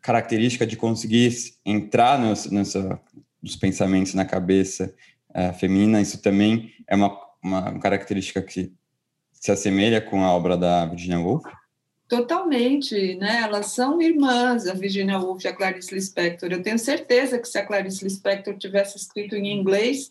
[0.00, 1.32] característica de conseguir
[1.64, 3.00] entrar nos, nessa,
[3.42, 4.94] nos pensamentos na cabeça
[5.30, 8.72] uh, feminina, isso também é uma, uma característica que
[9.32, 11.44] se assemelha com a obra da Virginia Woolf?
[12.08, 13.40] Totalmente, né?
[13.42, 16.52] Elas são irmãs, a Virginia Woolf e a Clarice Lispector.
[16.52, 20.10] Eu tenho certeza que se a Clarice Lispector tivesse escrito em inglês,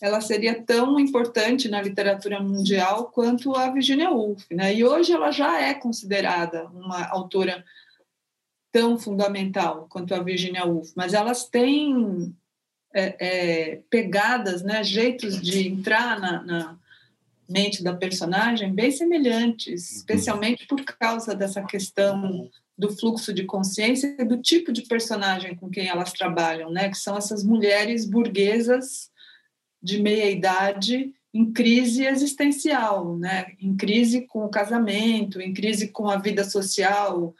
[0.00, 4.74] ela seria tão importante na literatura mundial quanto a Virginia Woolf, né?
[4.74, 7.64] E hoje ela já é considerada uma autora
[8.72, 12.34] tão fundamental quanto a Virginia Woolf, mas elas têm
[12.94, 16.78] é, é, pegadas, né, jeitos de entrar na, na,
[17.52, 24.24] mente da personagem bem semelhantes, especialmente por causa dessa questão do fluxo de consciência e
[24.24, 26.88] do tipo de personagem com quem elas trabalham, né?
[26.88, 29.10] Que são essas mulheres burguesas
[29.80, 33.52] de meia idade em crise existencial, né?
[33.60, 37.34] Em crise com o casamento, em crise com a vida social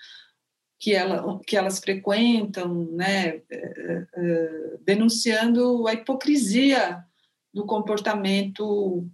[0.78, 3.28] que, ela, que elas frequentam, né?
[3.28, 7.04] É, é, é, denunciando a hipocrisia
[7.52, 9.06] do comportamento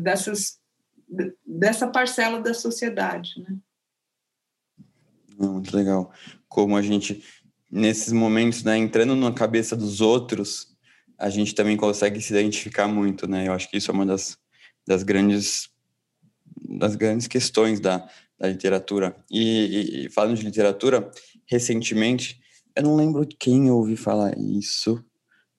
[0.00, 0.60] dessas
[1.46, 3.56] dessa parcela da sociedade, né?
[5.38, 6.10] Muito legal.
[6.48, 7.22] Como a gente,
[7.70, 10.74] nesses momentos, né, entrando na cabeça dos outros,
[11.18, 13.48] a gente também consegue se identificar muito, né?
[13.48, 14.38] Eu acho que isso é uma das,
[14.86, 15.70] das grandes
[16.68, 18.08] das grandes questões da,
[18.38, 19.16] da literatura.
[19.30, 21.10] E, e, falando de literatura,
[21.46, 22.40] recentemente,
[22.74, 25.04] eu não lembro quem ouvi falar isso,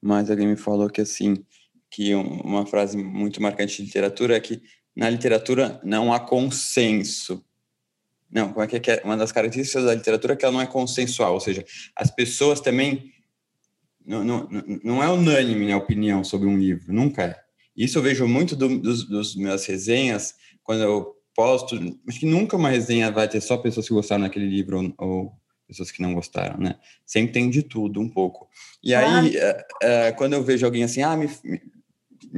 [0.02, 1.46] mas alguém me falou que assim,
[1.94, 4.60] que uma frase muito marcante de literatura é que
[4.96, 7.46] na literatura não há consenso.
[8.32, 9.02] Não, como é que é?
[9.06, 11.64] Uma das características da literatura é que ela não é consensual, ou seja,
[11.96, 13.12] as pessoas também
[14.04, 14.50] não, não,
[14.84, 17.40] não é unânime a opinião sobre um livro, nunca é.
[17.78, 21.76] Isso eu vejo muito do, dos, dos minhas resenhas, quando eu posto,
[22.08, 25.34] acho que nunca uma resenha vai ter só pessoas que gostaram daquele livro ou, ou
[25.68, 26.76] pessoas que não gostaram, né?
[27.06, 28.48] Sempre tem de tudo um pouco.
[28.84, 31.73] E aí, é, é, quando eu vejo alguém assim, ah, me, me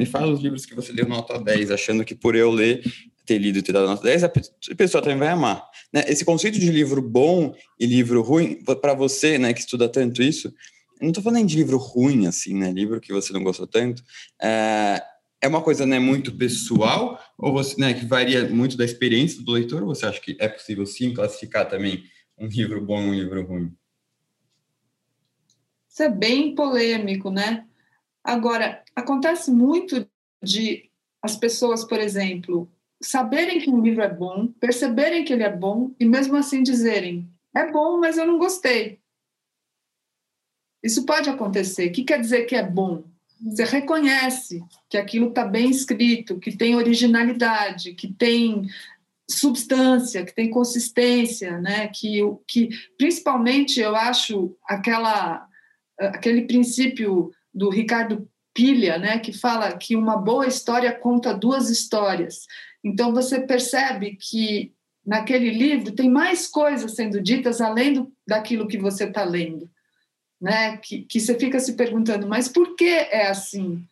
[0.04, 2.84] fala os livros que você deu nota 10, achando que por eu ler
[3.26, 4.30] ter lido e ter dado nota 10, a
[4.78, 5.68] pessoa também vai amar.
[5.92, 6.04] Né?
[6.08, 10.54] Esse conceito de livro bom e livro ruim, para você, né, que estuda tanto isso,
[11.02, 14.04] não estou falando de livro ruim, assim, né, livro que você não gostou tanto,
[14.42, 15.02] é,
[15.42, 19.52] é uma coisa, né, muito pessoal, ou você, né, que varia muito da experiência do
[19.52, 22.04] leitor, ou você acha que é possível, sim, classificar também
[22.38, 23.74] um livro bom e um livro ruim?
[25.90, 27.66] Isso é bem polêmico, né?
[28.26, 30.10] Agora, acontece muito
[30.42, 30.90] de
[31.22, 32.68] as pessoas, por exemplo,
[33.00, 37.30] saberem que um livro é bom, perceberem que ele é bom e mesmo assim dizerem:
[37.56, 39.00] é bom, mas eu não gostei.
[40.84, 41.88] Isso pode acontecer.
[41.88, 43.04] O que quer dizer que é bom?
[43.44, 48.68] Você reconhece que aquilo está bem escrito, que tem originalidade, que tem
[49.30, 51.90] substância, que tem consistência, né?
[51.90, 55.48] Que que principalmente eu acho aquela
[56.00, 62.46] aquele princípio do Ricardo Pilha, né, que fala que uma boa história conta duas histórias.
[62.84, 64.74] Então você percebe que
[65.06, 69.70] naquele livro tem mais coisas sendo ditas além do, daquilo que você está lendo,
[70.42, 70.78] né?
[70.78, 73.86] Que, que você fica se perguntando, mas por que é assim?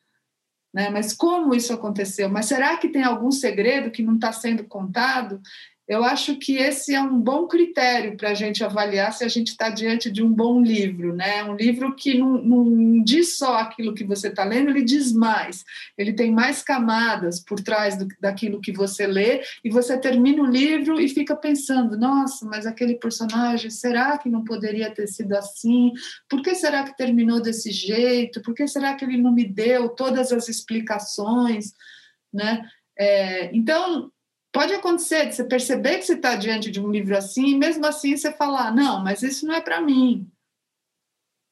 [0.74, 0.90] Né?
[0.90, 2.28] Mas como isso aconteceu?
[2.30, 5.40] Mas será que tem algum segredo que não está sendo contado?
[5.86, 9.50] Eu acho que esse é um bom critério para a gente avaliar se a gente
[9.50, 11.44] está diante de um bom livro, né?
[11.44, 15.66] Um livro que não, não diz só aquilo que você está lendo, ele diz mais.
[15.98, 20.50] Ele tem mais camadas por trás do, daquilo que você lê e você termina o
[20.50, 25.92] livro e fica pensando: nossa, mas aquele personagem, será que não poderia ter sido assim?
[26.30, 28.42] Por que será que terminou desse jeito?
[28.42, 31.74] Por que será que ele não me deu todas as explicações,
[32.34, 32.66] né?
[32.98, 34.13] É, então
[34.54, 37.84] Pode acontecer de você perceber que você está diante de um livro assim e mesmo
[37.88, 40.30] assim você falar, não, mas isso não é para mim.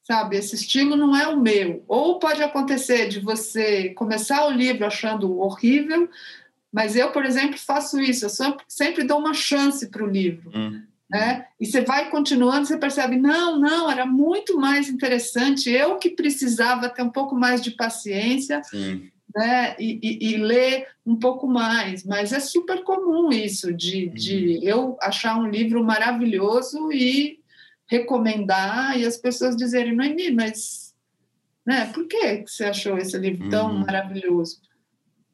[0.06, 1.84] Sabe, esse estilo não é o meu.
[1.88, 6.08] Ou pode acontecer de você começar o livro achando horrível,
[6.72, 10.52] mas eu, por exemplo, faço isso, eu sempre dou uma chance para o livro.
[10.54, 10.82] Hum.
[11.10, 11.46] Né?
[11.60, 16.88] E você vai continuando, você percebe, não, não, era muito mais interessante, eu que precisava
[16.88, 18.62] ter um pouco mais de paciência.
[18.62, 22.04] Sim né, e, e, e, ler um pouco mais.
[22.04, 24.62] Mas é super comum isso, de, de uhum.
[24.62, 27.40] eu achar um livro maravilhoso e
[27.86, 30.94] recomendar, e as pessoas dizerem, Noemi, mas
[31.66, 33.80] né, por que você achou esse livro tão uhum.
[33.80, 34.60] maravilhoso?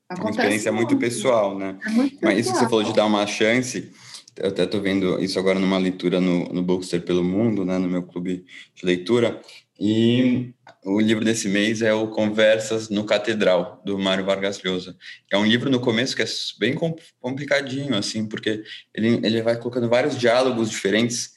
[0.08, 1.78] Acontece uma experiência muito, muito pessoal, né?
[1.84, 3.92] É muito mas isso que você falou de dar uma chance,
[4.36, 7.88] eu até estou vendo isso agora numa leitura no, no Bookster pelo Mundo, né, no
[7.88, 9.40] meu clube de leitura,
[9.78, 10.52] e
[10.84, 14.96] o livro desse mês é o Conversas no Catedral, do Mário Vargas Llosa.
[15.30, 16.26] É um livro no começo que é
[16.58, 16.74] bem
[17.20, 21.32] complicadinho, assim, porque ele, ele vai colocando vários diálogos diferentes,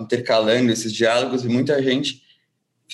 [0.00, 2.22] intercalando esses diálogos, e muita gente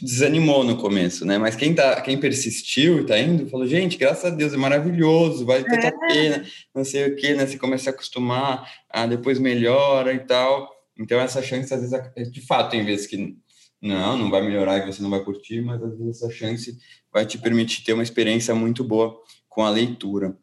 [0.01, 1.37] desanimou no começo, né?
[1.37, 5.45] Mas quem, tá, quem persistiu e tá indo, falou, gente, graças a Deus, é maravilhoso,
[5.45, 5.89] vale ter é.
[5.89, 7.47] a pena, não sei o quê, né?
[7.47, 10.71] Você começa a acostumar, ah, depois melhora e tal.
[10.99, 13.37] Então, essa chance, às vezes, de fato, tem vezes que
[13.81, 16.79] não, não vai melhorar e você não vai curtir, mas às vezes essa chance
[17.13, 19.19] vai te permitir ter uma experiência muito boa
[19.49, 20.37] com a leitura.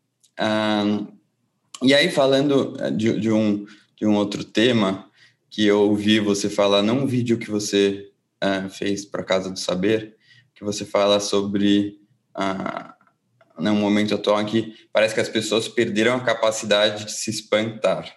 [1.83, 3.65] e aí, falando eh, de, de, um,
[3.95, 5.09] de um outro tema
[5.49, 8.11] que eu ouvi você falar, não um vídeo que você
[8.43, 10.17] uh, fez para Casa do Saber,
[10.53, 11.99] que você fala sobre
[12.35, 17.11] uh, né, um momento atual em que parece que as pessoas perderam a capacidade de
[17.11, 18.11] se espantar.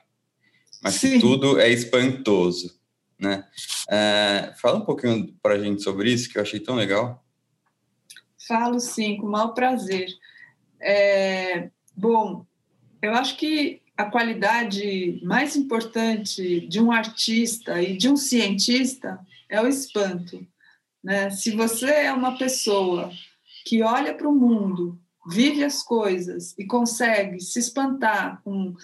[0.82, 1.12] mas Sim.
[1.12, 2.79] que tudo é espantoso,
[3.20, 3.44] né?
[3.88, 7.22] É, fala um pouquinho para a gente sobre isso, que eu achei tão legal.
[8.48, 10.08] Falo sim, com maior prazer.
[10.80, 12.46] É, bom,
[13.02, 19.60] eu acho que a qualidade mais importante de um artista e de um cientista é
[19.60, 20.46] o espanto.
[21.04, 21.30] Né?
[21.30, 23.10] Se você é uma pessoa
[23.64, 24.98] que olha para o mundo,
[25.28, 28.74] vive as coisas e consegue se espantar com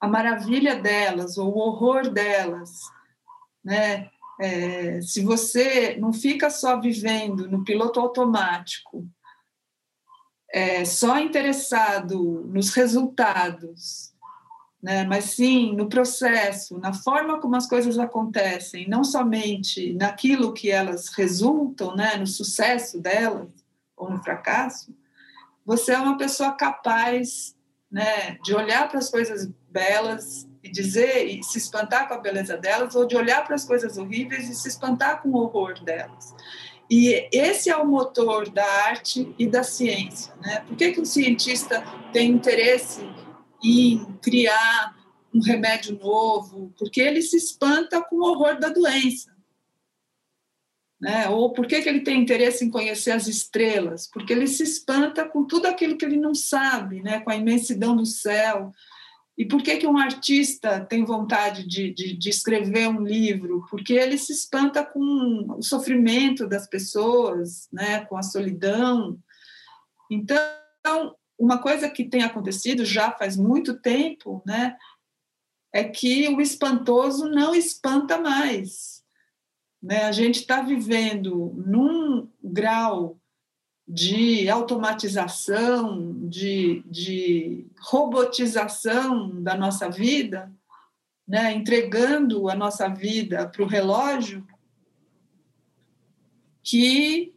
[0.00, 2.80] a maravilha delas ou o horror delas,
[3.66, 4.08] né?
[4.40, 9.04] É, se você não fica só vivendo no piloto automático,
[10.52, 14.14] é, só interessado nos resultados,
[14.80, 15.04] né?
[15.04, 21.08] mas sim no processo, na forma como as coisas acontecem, não somente naquilo que elas
[21.08, 22.16] resultam, né?
[22.16, 23.50] no sucesso delas
[23.96, 24.94] ou no fracasso,
[25.64, 27.56] você é uma pessoa capaz
[27.90, 32.56] né, de olhar para as coisas belas e dizer e se espantar com a beleza
[32.56, 36.34] delas, ou de olhar para as coisas horríveis e se espantar com o horror delas.
[36.90, 40.32] E esse é o motor da arte e da ciência.
[40.40, 40.60] Né?
[40.66, 43.00] Por que, que o cientista tem interesse
[43.62, 44.94] em criar
[45.34, 46.72] um remédio novo?
[46.78, 49.34] Porque ele se espanta com o horror da doença.
[51.00, 51.28] Né?
[51.28, 54.06] Ou por que, que ele tem interesse em conhecer as estrelas?
[54.06, 57.20] Porque ele se espanta com tudo aquilo que ele não sabe, né?
[57.20, 58.72] com a imensidão do céu,
[59.38, 63.66] e por que, que um artista tem vontade de, de, de, escrever um livro?
[63.70, 68.06] Porque ele se espanta com o sofrimento das pessoas, né?
[68.06, 69.18] com a solidão.
[70.10, 74.74] Então, uma coisa que tem acontecido já faz muito tempo né?
[75.70, 79.02] é que o espantoso não espanta mais.
[79.82, 80.04] Né?
[80.04, 83.20] A gente está vivendo num grau
[83.86, 90.52] de automatização, de, de robotização da nossa vida,
[91.26, 94.46] né, entregando a nossa vida para o relógio,
[96.62, 97.32] que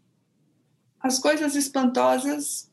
[0.99, 2.71] as coisas espantosas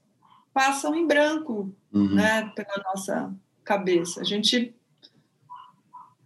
[0.54, 2.14] passam em branco uhum.
[2.14, 4.22] né, pela nossa cabeça.
[4.22, 4.74] A gente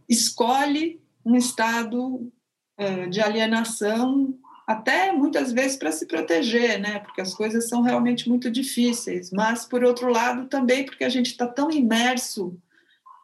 [0.09, 2.33] escolhe um estado
[2.79, 4.39] uh, de alienação
[4.71, 7.01] até muitas vezes para se proteger, né?
[7.01, 9.33] Porque as coisas são realmente muito difíceis.
[9.33, 12.57] Mas, por outro lado, também porque a gente está tão imerso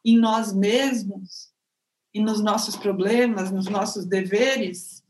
[0.05, 1.53] em nós mesmos
[2.13, 5.05] e nos nossos problemas, nos nossos deveres,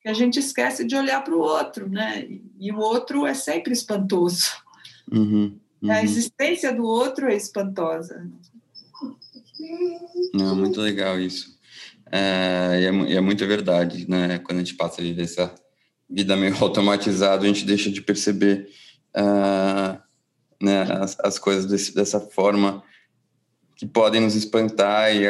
[0.00, 2.24] que a gente esquece de olhar para o outro, né?
[2.56, 4.48] E o outro é sempre espantoso.
[5.10, 5.90] Uhum, uhum.
[5.90, 8.30] A existência do outro é espantosa.
[10.32, 11.58] Não, muito legal isso.
[12.12, 14.38] É, é, é muito verdade, né?
[14.38, 15.52] Quando a gente passa a viver essa
[16.10, 18.68] vida meio automatizada, a gente deixa de perceber
[19.16, 19.98] uh,
[20.60, 22.82] né, as, as coisas desse, dessa forma
[23.76, 25.24] que podem nos espantar e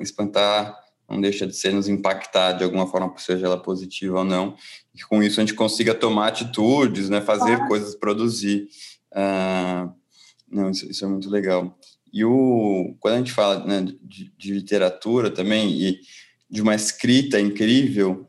[0.00, 4.56] espantar não deixa de ser nos impactar de alguma forma, seja ela positiva ou não,
[4.94, 7.66] e com isso a gente consiga tomar atitudes, né, fazer ah.
[7.68, 8.68] coisas, produzir.
[9.12, 9.92] Uh,
[10.50, 11.78] não, isso, isso, é muito legal.
[12.12, 16.00] E o, quando a gente fala né, de, de literatura também e
[16.48, 18.28] de uma escrita incrível,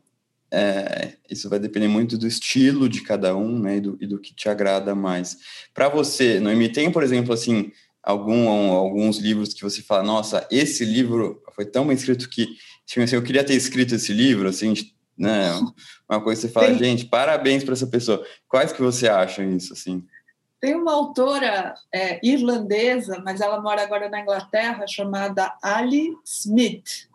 [0.50, 4.18] é, isso vai depender muito do estilo de cada um, né, e do, e do
[4.18, 5.36] que te agrada mais.
[5.74, 7.72] Para você, Noemi, tem, por exemplo, assim,
[8.02, 12.46] algum, alguns livros que você fala, nossa, esse livro foi tão bem escrito que,
[12.86, 14.74] tipo assim, eu queria ter escrito esse livro, assim,
[15.18, 15.50] né,
[16.08, 16.78] uma coisa que você fala, tem...
[16.78, 18.24] gente, parabéns para essa pessoa.
[18.48, 20.04] Quais que você acha isso, assim?
[20.60, 27.08] Tem uma autora é, irlandesa, mas ela mora agora na Inglaterra, chamada Ali Smith.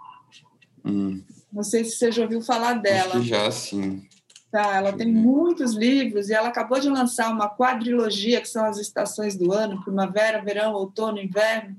[0.86, 1.24] Hum.
[1.52, 3.22] Não sei se você já ouviu falar dela.
[3.22, 4.04] já, sim.
[4.52, 8.78] Tá, ela tem muitos livros e ela acabou de lançar uma quadrilogia, que são as
[8.78, 11.76] estações do ano, primavera, verão, outono, inverno,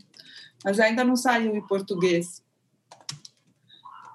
[0.64, 2.42] mas ainda não saiu em português.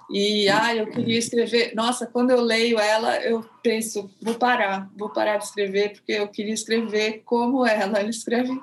[0.09, 1.75] E, ah, eu queria escrever...
[1.75, 6.27] Nossa, quando eu leio ela, eu penso, vou parar, vou parar de escrever, porque eu
[6.29, 7.99] queria escrever como ela.
[7.99, 8.59] Ela escreve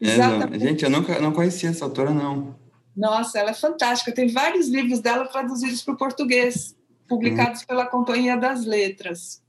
[0.00, 0.62] exatamente...
[0.62, 2.54] É, gente, eu nunca, não conhecia essa autora, não.
[2.98, 4.10] Nossa, ela é fantástica.
[4.10, 6.76] Tem vários livros dela traduzidos para o português,
[7.06, 9.40] publicados pela Companhia das Letras.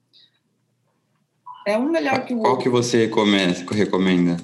[1.65, 2.63] É um melhor que o Qual outro.
[2.63, 4.37] que você recomenda?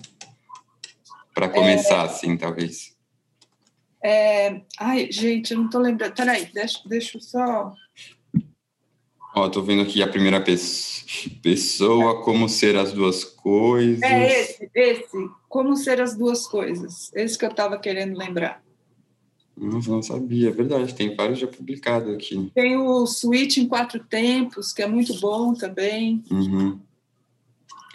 [1.36, 2.06] Para começar, é...
[2.06, 2.95] assim, talvez.
[4.03, 4.62] É...
[4.80, 6.16] Ai, gente, eu não estou lembrando.
[6.16, 7.74] Peraí, deixa, deixa eu só...
[9.36, 10.43] Ó, tô vendo aqui a primeira
[11.43, 14.01] pessoa, como ser as duas coisas.
[14.01, 17.12] É esse, esse, como ser as duas coisas.
[17.14, 18.64] Esse que eu estava querendo lembrar.
[19.58, 22.51] Nossa, não sabia, é verdade, tem vários já publicados aqui.
[22.53, 26.24] Tem o Switch em quatro tempos, que é muito bom também.
[26.30, 26.80] Uhum.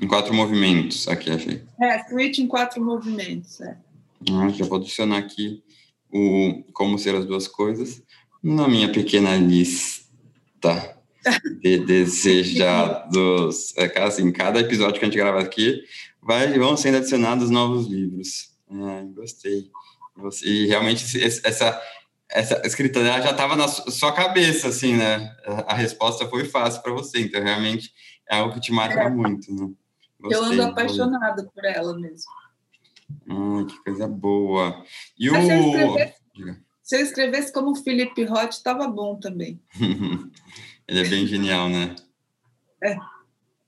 [0.00, 1.62] Em quatro movimentos, aqui achei.
[1.78, 3.76] É, Switch em quatro movimentos, é.
[4.32, 5.62] Ah, já vou adicionar aqui
[6.12, 8.02] o Como Ser as Duas Coisas,
[8.42, 10.98] na minha pequena lista
[11.60, 13.74] de desejados.
[13.76, 15.82] É, assim, cada episódio que a gente grava aqui,
[16.22, 18.50] vai, vão sendo adicionados novos livros.
[18.70, 19.70] É, gostei.
[20.42, 21.82] E realmente essa,
[22.28, 25.34] essa escrita dela já estava na sua cabeça, assim, né?
[25.66, 27.92] A resposta foi fácil para você, então realmente
[28.28, 29.10] é algo que te marca é.
[29.10, 29.70] muito, né?
[30.20, 32.30] Gostei, eu ando apaixonada por ela mesmo.
[33.28, 34.84] Ai, que coisa boa.
[35.18, 35.48] E Mas o...
[35.48, 36.14] se, eu escrevesse,
[36.82, 39.60] se eu escrevesse como Felipe Roth, estava bom também.
[40.86, 41.94] Ele é bem genial, né?
[42.82, 42.96] É.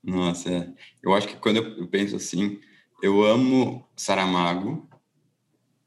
[0.02, 0.68] Nossa, é.
[1.02, 2.60] eu acho que quando eu penso assim,
[3.02, 4.88] eu amo Saramago.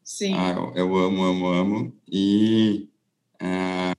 [0.05, 0.35] Sim.
[0.35, 2.01] Ah, eu, eu, amo, amo, amo.
[2.07, 2.87] E
[3.41, 3.95] uh,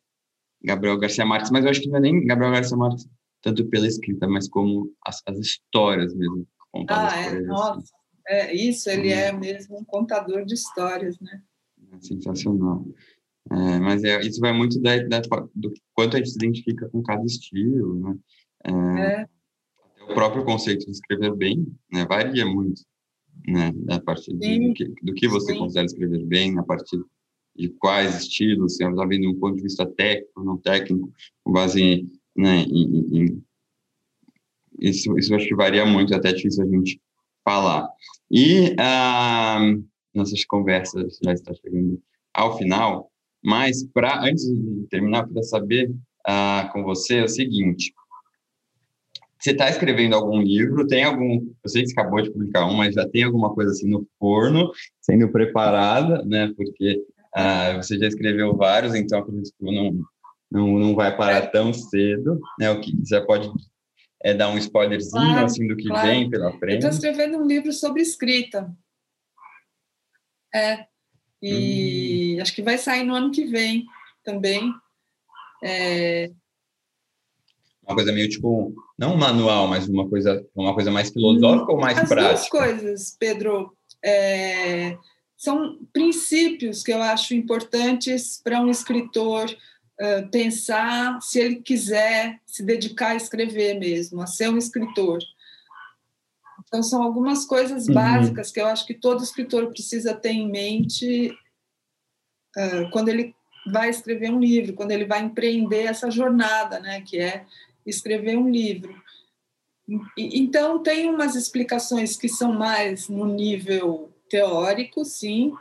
[0.65, 3.09] Gabriel Garcia Marques, mas eu acho que não é nem Gabriel Garcia Marques
[3.43, 7.47] tanto pela escrita, mas como as, as histórias mesmo contadas ah, é, por ele.
[7.47, 7.93] Nossa, assim.
[8.29, 9.29] é, isso, ele é.
[9.29, 11.43] é mesmo um contador de histórias, né?
[11.93, 12.85] É sensacional.
[13.51, 15.21] É, mas é, isso vai muito da, da,
[15.55, 18.19] do quanto a gente se identifica com cada estilo, né?
[18.65, 19.29] É.
[20.11, 22.83] O próprio conceito de escrever bem né, varia muito,
[23.47, 23.73] né?
[23.91, 25.59] A partir do, que, do que você Sim.
[25.59, 27.01] considera escrever bem, a partir
[27.55, 31.11] de quais estilos, se está vendo um ponto de vista técnico, não técnico,
[31.43, 33.45] com base em, né, em, em,
[34.79, 37.01] isso, isso acho que varia muito, é até difícil a gente
[37.45, 37.89] falar.
[38.31, 39.59] E ah,
[40.15, 42.01] nossas conversas já está chegando
[42.35, 43.11] ao final,
[43.43, 45.95] mas para antes de terminar, para saber
[46.27, 47.95] ah, com você é o seguinte:
[49.47, 50.87] você está escrevendo algum livro?
[50.87, 51.35] Tem algum?
[51.63, 54.07] Eu sei que você acabou de publicar um, mas já tem alguma coisa assim no
[54.19, 54.71] forno
[55.01, 56.53] sendo preparada, né?
[56.57, 57.03] Porque
[57.35, 60.05] ah, você já escreveu vários, então acredito que não
[60.51, 62.71] não, não vai parar tão cedo, né?
[62.71, 63.51] O que você pode
[64.23, 66.07] é, dar um spoilerzinho claro, assim do que claro.
[66.07, 66.85] vem pela frente.
[66.85, 68.73] Eu estou escrevendo um livro sobre escrita.
[70.55, 70.87] É,
[71.43, 72.43] e hum.
[72.43, 73.85] acho que vai sair no ano que vem
[74.25, 74.73] também.
[75.63, 76.31] É...
[77.87, 81.79] Uma coisa meio tipo, não um manual, mas uma coisa, uma coisa mais filosófica ou
[81.79, 82.33] mais As prática?
[82.33, 83.73] As duas coisas, Pedro.
[84.05, 84.97] É...
[85.37, 89.47] São princípios que eu acho importantes para um escritor
[90.01, 95.19] uh, pensar se ele quiser se dedicar a escrever mesmo, a ser um escritor.
[96.67, 97.95] Então, são algumas coisas uhum.
[97.95, 101.31] básicas que eu acho que todo escritor precisa ter em mente
[102.57, 103.35] uh, quando ele
[103.71, 107.45] vai escrever um livro, quando ele vai empreender essa jornada, né, que é
[107.87, 108.95] escrever um livro.
[110.19, 115.53] Então, tem umas explicações que são mais no nível teórico, sim,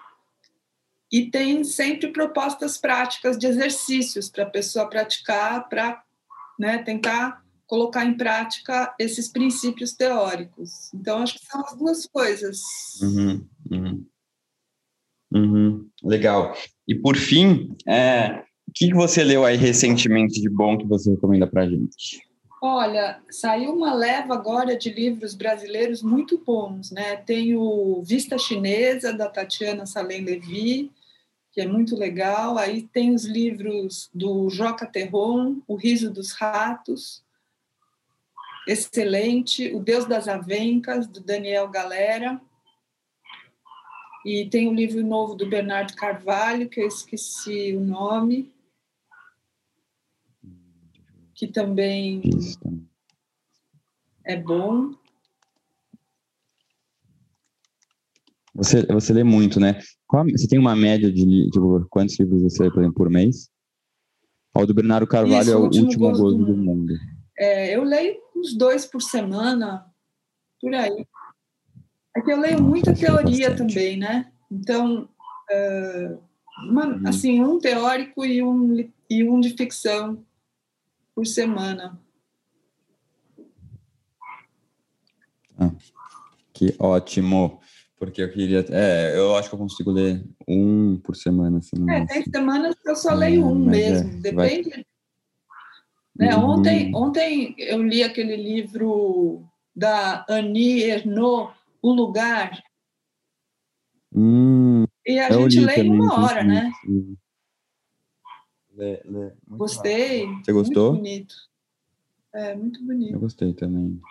[1.11, 6.03] e tem sempre propostas práticas de exercícios para a pessoa praticar, para
[6.59, 10.93] né, tentar colocar em prática esses princípios teóricos.
[10.93, 12.59] Então, acho que são as duas coisas.
[13.01, 14.05] Uhum, uhum.
[15.33, 16.55] Uhum, legal.
[16.87, 18.43] E, por fim, é,
[18.75, 22.21] o que você leu aí recentemente de bom que você recomenda para gente?
[22.61, 27.15] Olha, saiu uma leva agora de livros brasileiros muito bons, né?
[27.15, 30.91] Tem o Vista Chinesa, da Tatiana Salem Levi,
[31.53, 32.57] que é muito legal.
[32.57, 37.23] Aí tem os livros do Joca Terron, O Riso dos Ratos,
[38.67, 39.73] excelente.
[39.73, 42.41] O Deus das Avencas, do Daniel Galera.
[44.25, 48.51] E tem o um livro novo do Bernardo Carvalho, que eu esqueci o nome,
[51.35, 52.21] que também
[54.25, 54.91] é bom.
[58.55, 59.79] Você, você lê muito, né?
[60.07, 61.59] Qual, você tem uma média de, de
[61.89, 63.49] quantos livros você lê, por exemplo, por mês?
[64.55, 66.55] O do Bernardo Carvalho Isso, é o último, último gozo, gozo do, mundo.
[66.55, 66.93] Do mundo.
[67.37, 69.85] É, eu leio uns dois por semana,
[70.61, 71.05] por aí.
[72.15, 73.73] É que eu leio muita teoria bastante.
[73.73, 74.31] também, né?
[74.49, 75.09] Então,
[75.51, 76.17] uh,
[76.69, 77.01] uma, uhum.
[77.05, 80.23] assim, um teórico e um, e um de ficção
[81.15, 81.99] por semana.
[85.57, 85.71] Ah,
[86.53, 87.61] que ótimo!
[87.97, 88.65] Porque eu queria.
[88.69, 91.59] É, eu acho que eu consigo ler um por semana.
[91.59, 94.09] Assim, é, tem semanas que eu só leio é, um mesmo.
[94.09, 94.69] É, Depende.
[94.69, 94.85] Vai...
[96.17, 96.35] Né?
[96.35, 96.49] Uhum.
[96.49, 99.43] Ontem, ontem eu li aquele livro
[99.75, 102.61] da Annie Ernaux, O Lugar.
[104.13, 106.71] Hum, e a gente lê em uma hora, né?
[108.75, 109.31] Lê, lê.
[109.47, 110.27] Gostei.
[110.43, 110.91] Você gostou?
[110.91, 111.35] Muito bonito.
[112.33, 113.13] É, muito bonito.
[113.13, 114.01] Eu gostei também.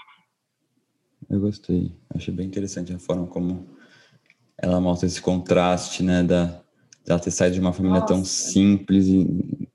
[1.28, 1.94] Eu gostei.
[2.14, 3.68] Achei bem interessante a forma como
[4.56, 6.62] ela mostra esse contraste, né, da,
[7.06, 8.14] ela ter saído de uma família Nossa.
[8.14, 9.68] tão simples e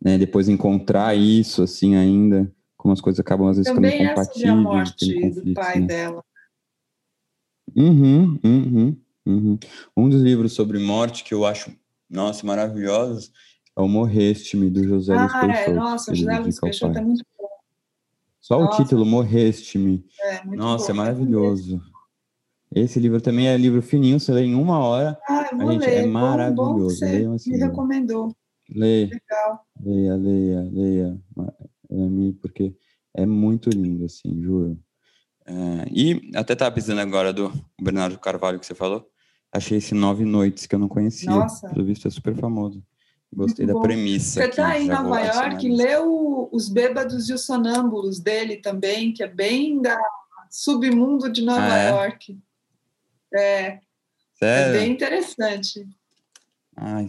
[0.00, 4.42] né, depois encontrar isso, assim, ainda, como as coisas acabam às vezes Também ficando incompatíveis.
[4.42, 5.86] Também é a morte do pai né?
[5.86, 6.24] dela.
[7.76, 9.58] Uhum, uhum, uhum.
[9.94, 11.70] Um dos livros sobre morte que eu acho
[12.10, 13.30] nossa, maravilhosos.
[13.80, 17.24] É o Morreste-me, do José Luiz ah, É, nossa, o José Luiz Peixoto é muito
[17.38, 17.48] bom.
[18.38, 18.74] Só nossa.
[18.74, 20.04] o título, Morreste-me.
[20.20, 21.82] É, nossa, bom, é maravilhoso.
[22.74, 25.18] Esse livro também é livro fininho, você lê em uma hora.
[25.26, 25.94] Ah, eu vou a gente, ler.
[25.94, 26.56] É maravilhoso.
[26.56, 28.36] Bom, bom você assim, me recomendou.
[28.68, 29.66] Leia, Legal.
[29.82, 32.76] leia, leia, leia, porque
[33.14, 34.78] é muito lindo, assim, juro.
[35.46, 37.50] É, e até estava pensando agora do
[37.80, 39.08] Bernardo Carvalho que você falou.
[39.50, 41.30] Achei esse Nove Noites que eu não conhecia.
[41.30, 41.66] Nossa.
[41.70, 42.84] Pelo visto é super famoso.
[43.32, 44.40] Gostei da premissa.
[44.40, 49.28] Você está em Nova York, leu Os Bêbados e os Sonâmbulos dele também, que é
[49.28, 49.96] bem da
[50.50, 51.90] submundo de Nova ah, é?
[51.90, 52.38] York.
[53.32, 53.40] É.
[53.40, 53.80] é
[54.34, 54.76] Sério?
[54.76, 55.88] É bem interessante.
[56.76, 57.08] Ai.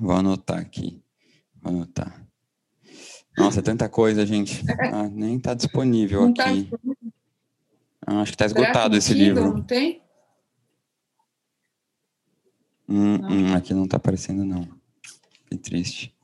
[0.00, 1.02] Vou anotar aqui.
[1.62, 2.24] Vou anotar.
[3.36, 4.62] Nossa, é tanta coisa, gente.
[4.92, 6.70] Ah, nem está disponível não tá aqui.
[6.70, 6.78] Tá
[8.06, 9.54] ah, acho que está esgotado esse livro.
[9.54, 10.03] Não tem?
[12.88, 13.30] Hum, não.
[13.30, 14.68] Hum, aqui não está aparecendo, não.
[15.50, 16.14] Que triste.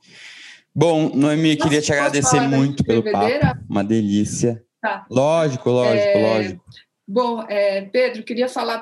[0.73, 3.59] Bom, Noemi, Nossa, queria te agradecer muito pelo papo.
[3.69, 4.63] Uma delícia.
[4.81, 5.05] Tá.
[5.09, 6.33] Lógico, lógico, é...
[6.33, 6.63] lógico.
[7.07, 8.81] Bom, é, Pedro, queria falar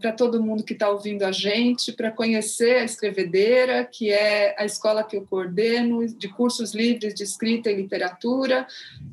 [0.00, 4.64] para todo mundo que está ouvindo a gente, para conhecer a Escrevedeira, que é a
[4.64, 8.66] escola que eu coordeno de cursos livres de escrita e literatura.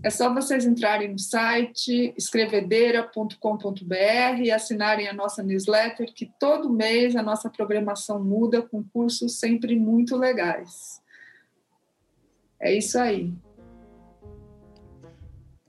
[0.03, 7.15] É só vocês entrarem no site escrevedeira.com.br e assinarem a nossa newsletter, que todo mês
[7.15, 11.01] a nossa programação muda com cursos sempre muito legais.
[12.59, 13.33] É isso aí.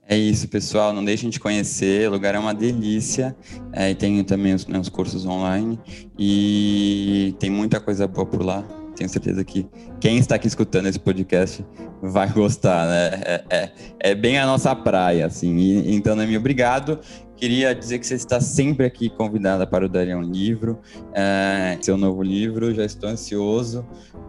[0.09, 0.93] É isso, pessoal.
[0.93, 2.07] Não deixem de conhecer.
[2.07, 3.35] O lugar é uma delícia.
[3.73, 5.77] É, e tem também os, né, os, cursos online.
[6.17, 8.63] E tem muita coisa boa por lá.
[8.95, 9.67] Tenho certeza que
[9.99, 11.63] quem está aqui escutando esse podcast
[12.01, 13.21] vai gostar, né?
[13.25, 15.55] É, é, é bem a nossa praia, assim.
[15.57, 16.99] E, então, Nami, obrigado.
[17.35, 20.79] Queria dizer que você está sempre aqui convidada para o Daria um Livro,
[21.13, 22.73] é, seu novo livro.
[22.73, 23.85] Já estou ansioso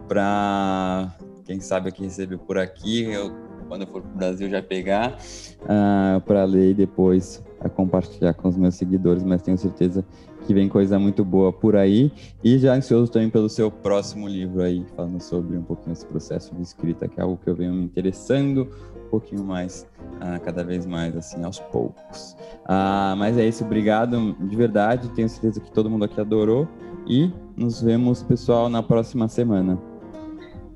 [0.07, 1.15] para,
[1.45, 3.03] quem sabe, aqui receber por aqui.
[3.03, 7.41] Eu quando eu for para o Brasil já pegar uh, ah, para ler e depois
[7.61, 10.03] a compartilhar com os meus seguidores, mas tenho certeza
[10.45, 12.11] que vem coisa muito boa por aí
[12.43, 16.55] e já ansioso também pelo seu próximo livro aí, falando sobre um pouquinho esse processo
[16.55, 18.67] de escrita, que é algo que eu venho me interessando
[19.05, 22.35] um pouquinho mais, uh, cada vez mais, assim, aos poucos.
[22.63, 26.67] Uh, mas é isso, obrigado de verdade, tenho certeza que todo mundo aqui adorou
[27.07, 29.88] e nos vemos, pessoal, na próxima semana.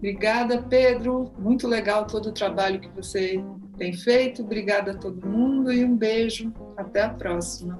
[0.03, 1.31] Obrigada, Pedro.
[1.39, 3.41] Muito legal todo o trabalho que você
[3.77, 4.41] tem feito.
[4.41, 6.51] Obrigada a todo mundo e um beijo.
[6.75, 7.79] Até a próxima.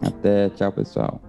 [0.00, 0.50] Até.
[0.50, 1.22] Tchau, pessoal.